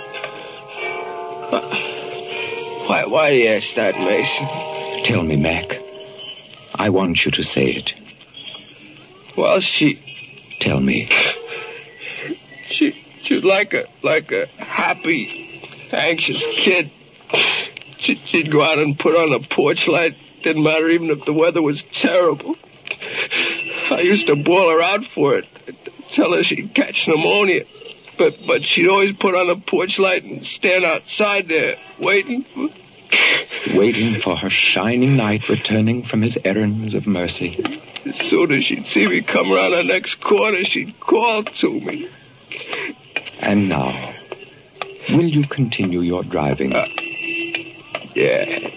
Why, 2.88 3.04
why 3.06 3.32
do 3.32 3.36
you 3.36 3.48
ask 3.48 3.74
that, 3.74 3.98
Mason? 3.98 5.04
Tell 5.04 5.22
me, 5.22 5.36
Mac. 5.36 5.75
I 6.86 6.90
want 6.90 7.24
you 7.24 7.32
to 7.32 7.42
say 7.42 7.64
it. 7.64 7.94
Well, 9.36 9.58
she, 9.58 10.56
Tell 10.60 10.78
me. 10.78 11.10
she, 12.68 13.04
she'd 13.22 13.44
like 13.44 13.74
a, 13.74 13.86
like 14.04 14.30
a 14.30 14.46
happy, 14.56 15.88
anxious 15.90 16.44
kid. 16.46 16.92
She, 17.98 18.22
she'd 18.26 18.52
go 18.52 18.62
out 18.62 18.78
and 18.78 18.96
put 18.96 19.16
on 19.16 19.32
a 19.32 19.40
porch 19.40 19.88
light. 19.88 20.14
Didn't 20.44 20.62
matter 20.62 20.88
even 20.88 21.10
if 21.10 21.24
the 21.24 21.32
weather 21.32 21.60
was 21.60 21.82
terrible. 21.92 22.54
I 23.90 24.02
used 24.02 24.28
to 24.28 24.36
boil 24.36 24.70
her 24.70 24.80
out 24.80 25.06
for 25.06 25.34
it. 25.38 25.46
Tell 26.10 26.34
her 26.34 26.44
she'd 26.44 26.72
catch 26.72 27.08
pneumonia. 27.08 27.64
But, 28.16 28.36
but 28.46 28.64
she'd 28.64 28.88
always 28.88 29.12
put 29.14 29.34
on 29.34 29.50
a 29.50 29.56
porch 29.56 29.98
light 29.98 30.22
and 30.22 30.46
stand 30.46 30.84
outside 30.84 31.48
there, 31.48 31.78
waiting 31.98 32.44
for, 32.54 32.68
Waiting 33.76 34.20
for 34.20 34.36
her 34.36 34.50
shining 34.50 35.16
knight 35.16 35.48
returning 35.48 36.02
from 36.02 36.22
his 36.22 36.38
errands 36.44 36.94
of 36.94 37.06
mercy. 37.06 37.80
As 38.06 38.16
soon 38.28 38.52
as 38.52 38.64
she'd 38.64 38.86
see 38.86 39.06
me 39.06 39.20
come 39.20 39.52
around 39.52 39.72
the 39.72 39.82
next 39.82 40.20
corner, 40.20 40.64
she'd 40.64 40.98
call 41.00 41.44
to 41.44 41.70
me. 41.80 42.08
And 43.40 43.68
now, 43.68 44.14
will 45.10 45.28
you 45.28 45.46
continue 45.46 46.00
your 46.00 46.22
driving? 46.22 46.72
Uh, 46.72 46.86
yeah, 48.14 48.70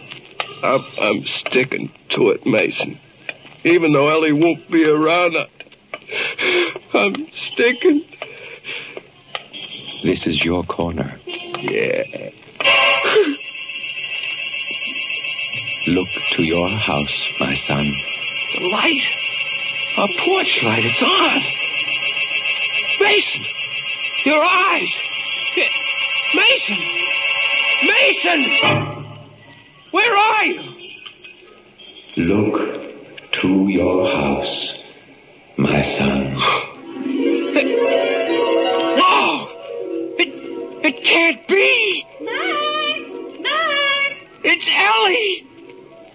I'm, 0.64 0.86
I'm 1.00 1.26
sticking 1.26 1.92
to 2.10 2.30
it, 2.30 2.46
Mason. 2.46 3.00
Even 3.64 3.94
though 3.94 4.10
Ellie 4.10 4.34
won't 4.34 4.70
be 4.70 4.86
around, 4.86 5.38
I, 5.38 5.48
I'm 6.94 7.32
sticking. 7.32 8.04
This 10.04 10.28
is 10.28 10.44
your 10.44 10.64
corner. 10.64 11.20
Yeah. 11.26 12.32
Look 15.90 16.10
to 16.34 16.44
your 16.44 16.70
house, 16.70 17.32
my 17.40 17.56
son. 17.56 17.92
The 18.54 18.60
light. 18.68 19.02
A 19.98 20.08
porch 20.20 20.62
light. 20.62 20.86
It's 20.86 21.02
on. 21.02 21.42
Mason! 23.02 23.44
Your 24.24 24.46
eyes! 24.46 24.96
Mason! 26.36 26.78
Mason! 27.88 28.44
Where 29.90 30.16
are 30.16 30.46
you? 30.46 30.62
Look 32.18 33.32
to 33.32 33.68
your 33.70 34.12
house, 34.12 34.72
my 35.58 35.82
son. 35.82 36.36
No! 38.96 39.50
It, 40.20 40.86
it 40.86 41.04
can't 41.04 41.48
be! 41.48 42.06
It's 44.42 44.68
Ellie! 44.68 45.49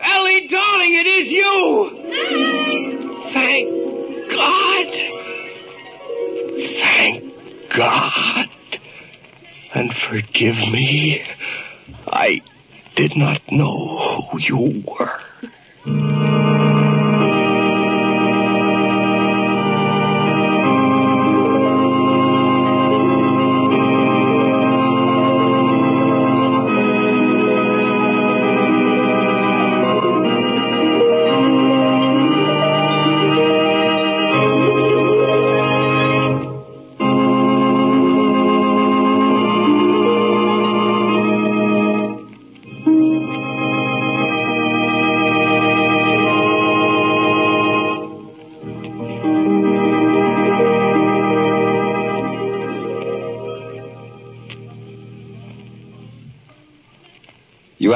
Ellie, 0.05 0.49
darling, 0.49 0.95
it 0.95 1.07
is 1.07 1.31
you! 1.31 1.91
Thank 3.33 4.31
God! 4.31 4.93
Thank 6.79 7.35
God! 7.71 8.51
And 9.73 9.95
forgive 9.95 10.57
me. 10.57 11.25
I 12.07 12.43
did 12.97 13.17
not 13.17 13.41
know 13.51 14.29
who 14.31 14.39
you 14.39 14.85
were. 14.87 16.34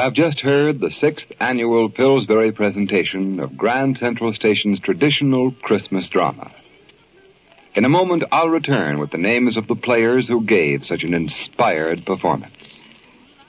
Have 0.09 0.15
just 0.15 0.41
heard 0.41 0.79
the 0.79 0.89
sixth 0.89 1.31
annual 1.39 1.87
Pillsbury 1.87 2.51
presentation 2.51 3.39
of 3.39 3.55
Grand 3.55 3.95
Central 3.99 4.33
Station's 4.33 4.79
traditional 4.79 5.51
Christmas 5.51 6.09
drama. 6.09 6.51
In 7.75 7.85
a 7.85 7.89
moment, 7.89 8.23
I'll 8.31 8.49
return 8.49 8.97
with 8.97 9.11
the 9.11 9.19
names 9.19 9.55
of 9.55 9.67
the 9.67 9.75
players 9.75 10.27
who 10.27 10.43
gave 10.43 10.83
such 10.83 11.03
an 11.03 11.13
inspired 11.13 12.07
performance. 12.07 12.75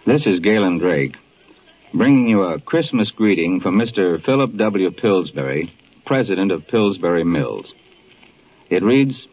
This 0.04 0.26
is 0.26 0.40
Galen 0.40 0.76
Drake, 0.76 1.16
bringing 1.94 2.28
you 2.28 2.42
a 2.42 2.60
Christmas 2.60 3.10
greeting 3.10 3.60
from 3.62 3.76
Mr. 3.76 4.22
Philip 4.22 4.54
W. 4.54 4.90
Pillsbury, 4.90 5.72
president 6.04 6.52
of 6.52 6.68
Pillsbury 6.68 7.24
Mills. 7.24 7.72
It 8.68 8.82
reads, 8.82 9.26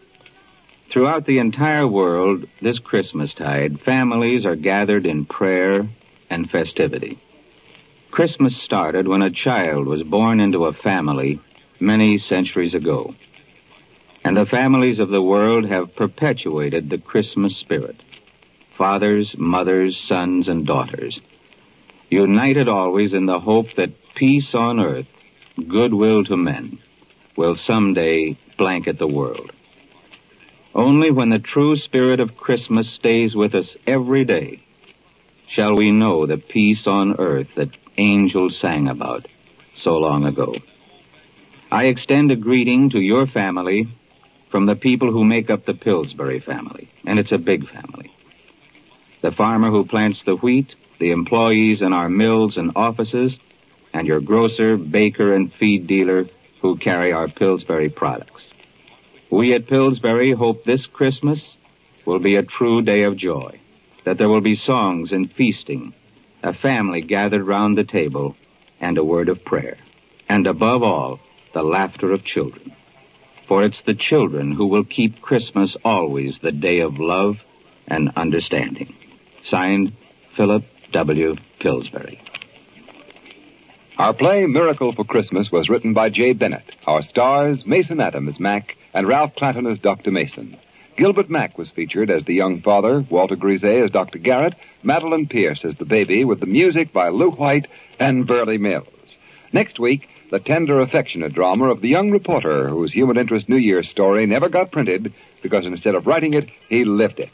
Throughout 0.93 1.25
the 1.25 1.39
entire 1.39 1.85
world, 1.85 2.45
this 2.61 2.79
Christmastide, 2.79 3.81
families 3.81 4.45
are 4.45 4.55
gathered 4.55 5.05
in 5.05 5.25
prayer 5.25 5.89
and 6.29 6.49
festivity. 6.49 7.19
Christmas 8.11 8.55
started 8.57 9.07
when 9.07 9.21
a 9.21 9.29
child 9.29 9.85
was 9.85 10.03
born 10.03 10.39
into 10.39 10.65
a 10.65 10.73
family 10.73 11.39
many 11.79 12.17
centuries 12.17 12.73
ago. 12.73 13.13
And 14.23 14.35
the 14.35 14.45
families 14.45 14.99
of 14.99 15.09
the 15.09 15.21
world 15.21 15.65
have 15.65 15.95
perpetuated 15.95 16.89
the 16.89 16.97
Christmas 16.97 17.55
spirit. 17.55 18.01
Fathers, 18.77 19.37
mothers, 19.37 19.97
sons, 19.97 20.49
and 20.49 20.65
daughters. 20.65 21.21
United 22.09 22.67
always 22.67 23.13
in 23.13 23.25
the 23.25 23.39
hope 23.39 23.73
that 23.75 23.91
peace 24.15 24.55
on 24.55 24.79
earth, 24.79 25.07
goodwill 25.67 26.23
to 26.25 26.37
men, 26.37 26.79
will 27.35 27.55
someday 27.55 28.37
blanket 28.57 28.97
the 28.97 29.07
world. 29.07 29.51
Only 30.73 31.11
when 31.11 31.29
the 31.29 31.39
true 31.39 31.75
spirit 31.75 32.19
of 32.19 32.37
Christmas 32.37 32.89
stays 32.89 33.35
with 33.35 33.55
us 33.55 33.75
every 33.85 34.25
day 34.25 34.61
shall 35.47 35.75
we 35.75 35.91
know 35.91 36.25
the 36.25 36.38
peace 36.38 36.86
on 36.88 37.15
earth 37.19 37.47
that 37.55 37.69
angels 37.97 38.57
sang 38.57 38.88
about 38.88 39.27
so 39.75 39.97
long 39.97 40.25
ago. 40.25 40.53
I 41.71 41.86
extend 41.86 42.31
a 42.31 42.36
greeting 42.36 42.89
to 42.91 42.99
your 42.99 43.27
family 43.27 43.88
from 44.51 44.65
the 44.65 44.75
people 44.75 45.12
who 45.12 45.23
make 45.23 45.49
up 45.49 45.65
the 45.65 45.73
Pillsbury 45.73 46.39
family, 46.39 46.89
and 47.05 47.17
it's 47.17 47.31
a 47.31 47.38
big 47.38 47.67
family. 47.69 48.12
The 49.21 49.31
farmer 49.31 49.71
who 49.71 49.86
plants 49.86 50.23
the 50.23 50.36
wheat, 50.36 50.75
the 50.99 51.12
employees 51.12 51.81
in 51.81 51.93
our 51.93 52.10
mills 52.10 52.57
and 52.57 52.73
offices, 52.75 53.38
and 53.93 54.07
your 54.07 54.19
grocer, 54.19 54.77
baker, 54.77 55.33
and 55.33 55.51
feed 55.53 55.88
dealer 55.88 56.27
who 56.62 56.77
carry 56.77 57.13
our 57.13 57.27
Pillsbury 57.27 57.89
products. 57.89 58.45
We 59.29 59.53
at 59.53 59.67
Pillsbury 59.67 60.31
hope 60.31 60.63
this 60.63 60.86
Christmas 60.86 61.41
will 62.05 62.19
be 62.19 62.36
a 62.36 62.43
true 62.43 62.81
day 62.81 63.03
of 63.03 63.17
joy 63.17 63.60
that 64.08 64.17
there 64.17 64.30
will 64.30 64.39
be 64.39 64.56
songs 64.56 65.12
and 65.12 65.30
feasting, 65.34 65.93
a 66.41 66.54
family 66.54 67.02
gathered 67.02 67.43
round 67.43 67.78
the 67.78 67.84
table, 67.84 68.38
and 68.80 68.98
a 68.98 69.04
word 69.04 69.28
of 69.28 69.43
prayer. 69.43 69.78
And 70.30 70.48
above 70.48 70.82
all, 70.82 71.20
the 71.54 71.62
laughter 71.62 72.13
of 72.13 72.24
children. 72.24 72.72
For 73.50 73.63
it's 73.63 73.82
the 73.82 73.93
children 73.93 74.54
who 74.54 74.67
will 74.67 74.86
keep 74.86 75.22
Christmas 75.22 75.76
always 75.84 76.39
the 76.39 76.54
day 76.54 76.80
of 76.80 77.00
love 77.00 77.39
and 77.86 78.13
understanding. 78.15 78.96
Signed, 79.43 79.91
Philip 80.38 80.63
W. 80.93 81.36
Pillsbury. 81.60 82.22
Our 83.98 84.13
play 84.13 84.46
Miracle 84.46 84.93
for 84.93 85.04
Christmas 85.04 85.52
was 85.52 85.67
written 85.67 85.93
by 85.93 86.12
Jay 86.12 86.32
Bennett. 86.32 86.78
Our 86.86 87.02
stars, 87.02 87.65
Mason 87.65 88.00
Adams 88.00 88.36
as 88.36 88.39
Mac 88.39 88.78
and 88.93 89.06
Ralph 89.06 89.36
Clanton 89.36 89.67
as 89.67 89.80
Dr. 89.80 90.12
Mason. 90.12 90.56
Gilbert 90.97 91.29
Mack 91.29 91.60
was 91.60 91.69
featured 91.69 92.10
as 92.10 92.23
the 92.23 92.33
young 92.33 92.62
father, 92.62 93.05
Walter 93.07 93.36
Greaza 93.36 93.83
as 93.83 93.91
Dr. 93.91 94.17
Garrett, 94.17 94.55
Madeline 94.81 95.27
Pierce 95.27 95.63
as 95.63 95.75
the 95.75 95.86
baby, 95.86 96.25
with 96.25 96.39
the 96.39 96.47
music 96.47 96.91
by 96.91 97.10
Lew 97.10 97.29
White 97.29 97.67
and 97.99 98.25
Burley 98.25 98.57
Mills. 98.57 99.15
Next 99.53 99.79
week, 99.79 100.10
the 100.31 100.39
tender, 100.39 100.79
affectionate 100.79 101.33
drama 101.33 101.69
of 101.69 101.81
the 101.81 101.88
young 101.88 102.10
reporter 102.10 102.67
whose 102.67 102.91
human 102.91 103.15
interest 103.15 103.47
New 103.47 103.57
Year's 103.57 103.88
story 103.88 104.25
never 104.25 104.49
got 104.49 104.71
printed 104.71 105.13
because 105.43 105.67
instead 105.67 105.93
of 105.93 106.07
writing 106.07 106.33
it, 106.33 106.49
he 106.67 106.83
lived 106.83 107.19
it. 107.19 107.29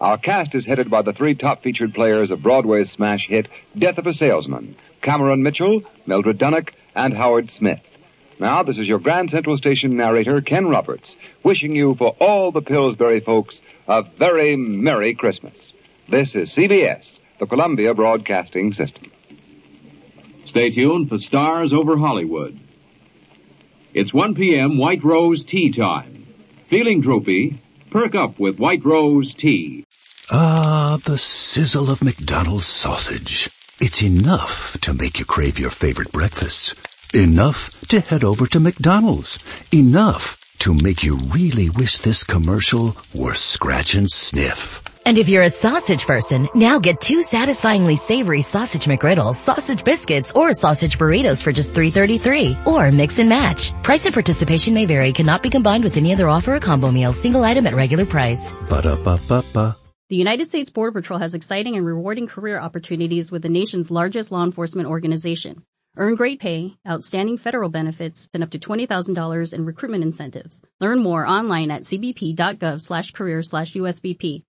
Our 0.00 0.18
cast 0.18 0.56
is 0.56 0.66
headed 0.66 0.90
by 0.90 1.02
the 1.02 1.12
three 1.12 1.36
top 1.36 1.62
featured 1.62 1.94
players 1.94 2.32
of 2.32 2.42
Broadway's 2.42 2.90
smash 2.90 3.28
hit 3.28 3.46
Death 3.78 3.98
of 3.98 4.08
a 4.08 4.12
Salesman, 4.12 4.74
Cameron 5.02 5.44
Mitchell, 5.44 5.82
Mildred 6.04 6.38
Dunnock, 6.38 6.70
and 6.96 7.14
Howard 7.14 7.52
Smith. 7.52 7.80
Now, 8.38 8.62
this 8.62 8.78
is 8.78 8.88
your 8.88 8.98
Grand 8.98 9.30
Central 9.30 9.56
Station 9.56 9.96
narrator, 9.96 10.40
Ken 10.40 10.66
Roberts, 10.66 11.16
wishing 11.42 11.76
you 11.76 11.94
for 11.94 12.16
all 12.20 12.50
the 12.50 12.62
Pillsbury 12.62 13.20
folks 13.20 13.60
a 13.86 14.02
very 14.02 14.56
Merry 14.56 15.14
Christmas. 15.14 15.72
This 16.08 16.34
is 16.34 16.50
CBS, 16.50 17.18
the 17.38 17.46
Columbia 17.46 17.94
Broadcasting 17.94 18.72
System. 18.72 19.10
Stay 20.46 20.70
tuned 20.70 21.08
for 21.08 21.18
Stars 21.18 21.72
Over 21.72 21.96
Hollywood. 21.96 22.58
It's 23.92 24.12
1 24.12 24.34
p.m. 24.34 24.78
White 24.78 25.04
Rose 25.04 25.44
tea 25.44 25.70
time. 25.70 26.26
Feeling 26.68 27.00
droopy? 27.00 27.62
Perk 27.90 28.14
up 28.14 28.38
with 28.40 28.58
White 28.58 28.84
Rose 28.84 29.32
tea. 29.34 29.86
Ah, 30.30 30.98
the 31.04 31.18
sizzle 31.18 31.90
of 31.90 32.02
McDonald's 32.02 32.66
sausage. 32.66 33.48
It's 33.80 34.02
enough 34.02 34.78
to 34.80 34.94
make 34.94 35.18
you 35.18 35.24
crave 35.24 35.58
your 35.58 35.70
favorite 35.70 36.12
breakfasts. 36.12 36.74
Enough 37.16 37.86
to 37.90 38.00
head 38.00 38.24
over 38.24 38.48
to 38.48 38.58
McDonald's. 38.58 39.38
Enough 39.72 40.56
to 40.58 40.74
make 40.74 41.04
you 41.04 41.16
really 41.32 41.70
wish 41.70 41.98
this 41.98 42.24
commercial 42.24 42.96
were 43.14 43.36
scratch 43.36 43.94
and 43.94 44.10
sniff. 44.10 44.82
And 45.06 45.16
if 45.16 45.28
you're 45.28 45.44
a 45.44 45.48
sausage 45.48 46.06
person, 46.06 46.48
now 46.56 46.80
get 46.80 47.00
two 47.00 47.22
satisfyingly 47.22 47.94
savory 47.94 48.42
sausage 48.42 48.86
McGriddles, 48.86 49.36
sausage 49.36 49.84
biscuits, 49.84 50.32
or 50.32 50.52
sausage 50.52 50.98
burritos 50.98 51.40
for 51.40 51.52
just 51.52 51.76
$3.33. 51.76 52.66
Or 52.66 52.90
mix 52.90 53.20
and 53.20 53.28
match. 53.28 53.70
Price 53.84 54.04
and 54.06 54.12
participation 54.12 54.74
may 54.74 54.86
vary, 54.86 55.12
cannot 55.12 55.44
be 55.44 55.50
combined 55.50 55.84
with 55.84 55.96
any 55.96 56.12
other 56.12 56.28
offer 56.28 56.56
or 56.56 56.58
combo 56.60 56.90
meal, 56.90 57.12
single 57.12 57.44
item 57.44 57.68
at 57.68 57.76
regular 57.76 58.06
price. 58.06 58.52
Ba-da-ba-ba-ba. 58.68 59.76
The 60.08 60.16
United 60.16 60.48
States 60.48 60.68
Border 60.68 61.00
Patrol 61.00 61.20
has 61.20 61.34
exciting 61.34 61.76
and 61.76 61.86
rewarding 61.86 62.26
career 62.26 62.58
opportunities 62.58 63.30
with 63.30 63.42
the 63.42 63.48
nation's 63.48 63.92
largest 63.92 64.32
law 64.32 64.42
enforcement 64.42 64.88
organization. 64.88 65.62
Earn 65.96 66.16
great 66.16 66.40
pay, 66.40 66.76
outstanding 66.88 67.38
federal 67.38 67.68
benefits, 67.68 68.28
and 68.34 68.42
up 68.42 68.50
to 68.50 68.58
$20,000 68.58 69.54
in 69.54 69.64
recruitment 69.64 70.02
incentives. 70.02 70.60
Learn 70.80 70.98
more 70.98 71.24
online 71.24 71.70
at 71.70 71.82
cbp.gov 71.82 72.80
slash 72.80 73.12
career 73.12 73.42
slash 73.42 73.74
USBP. 73.74 74.42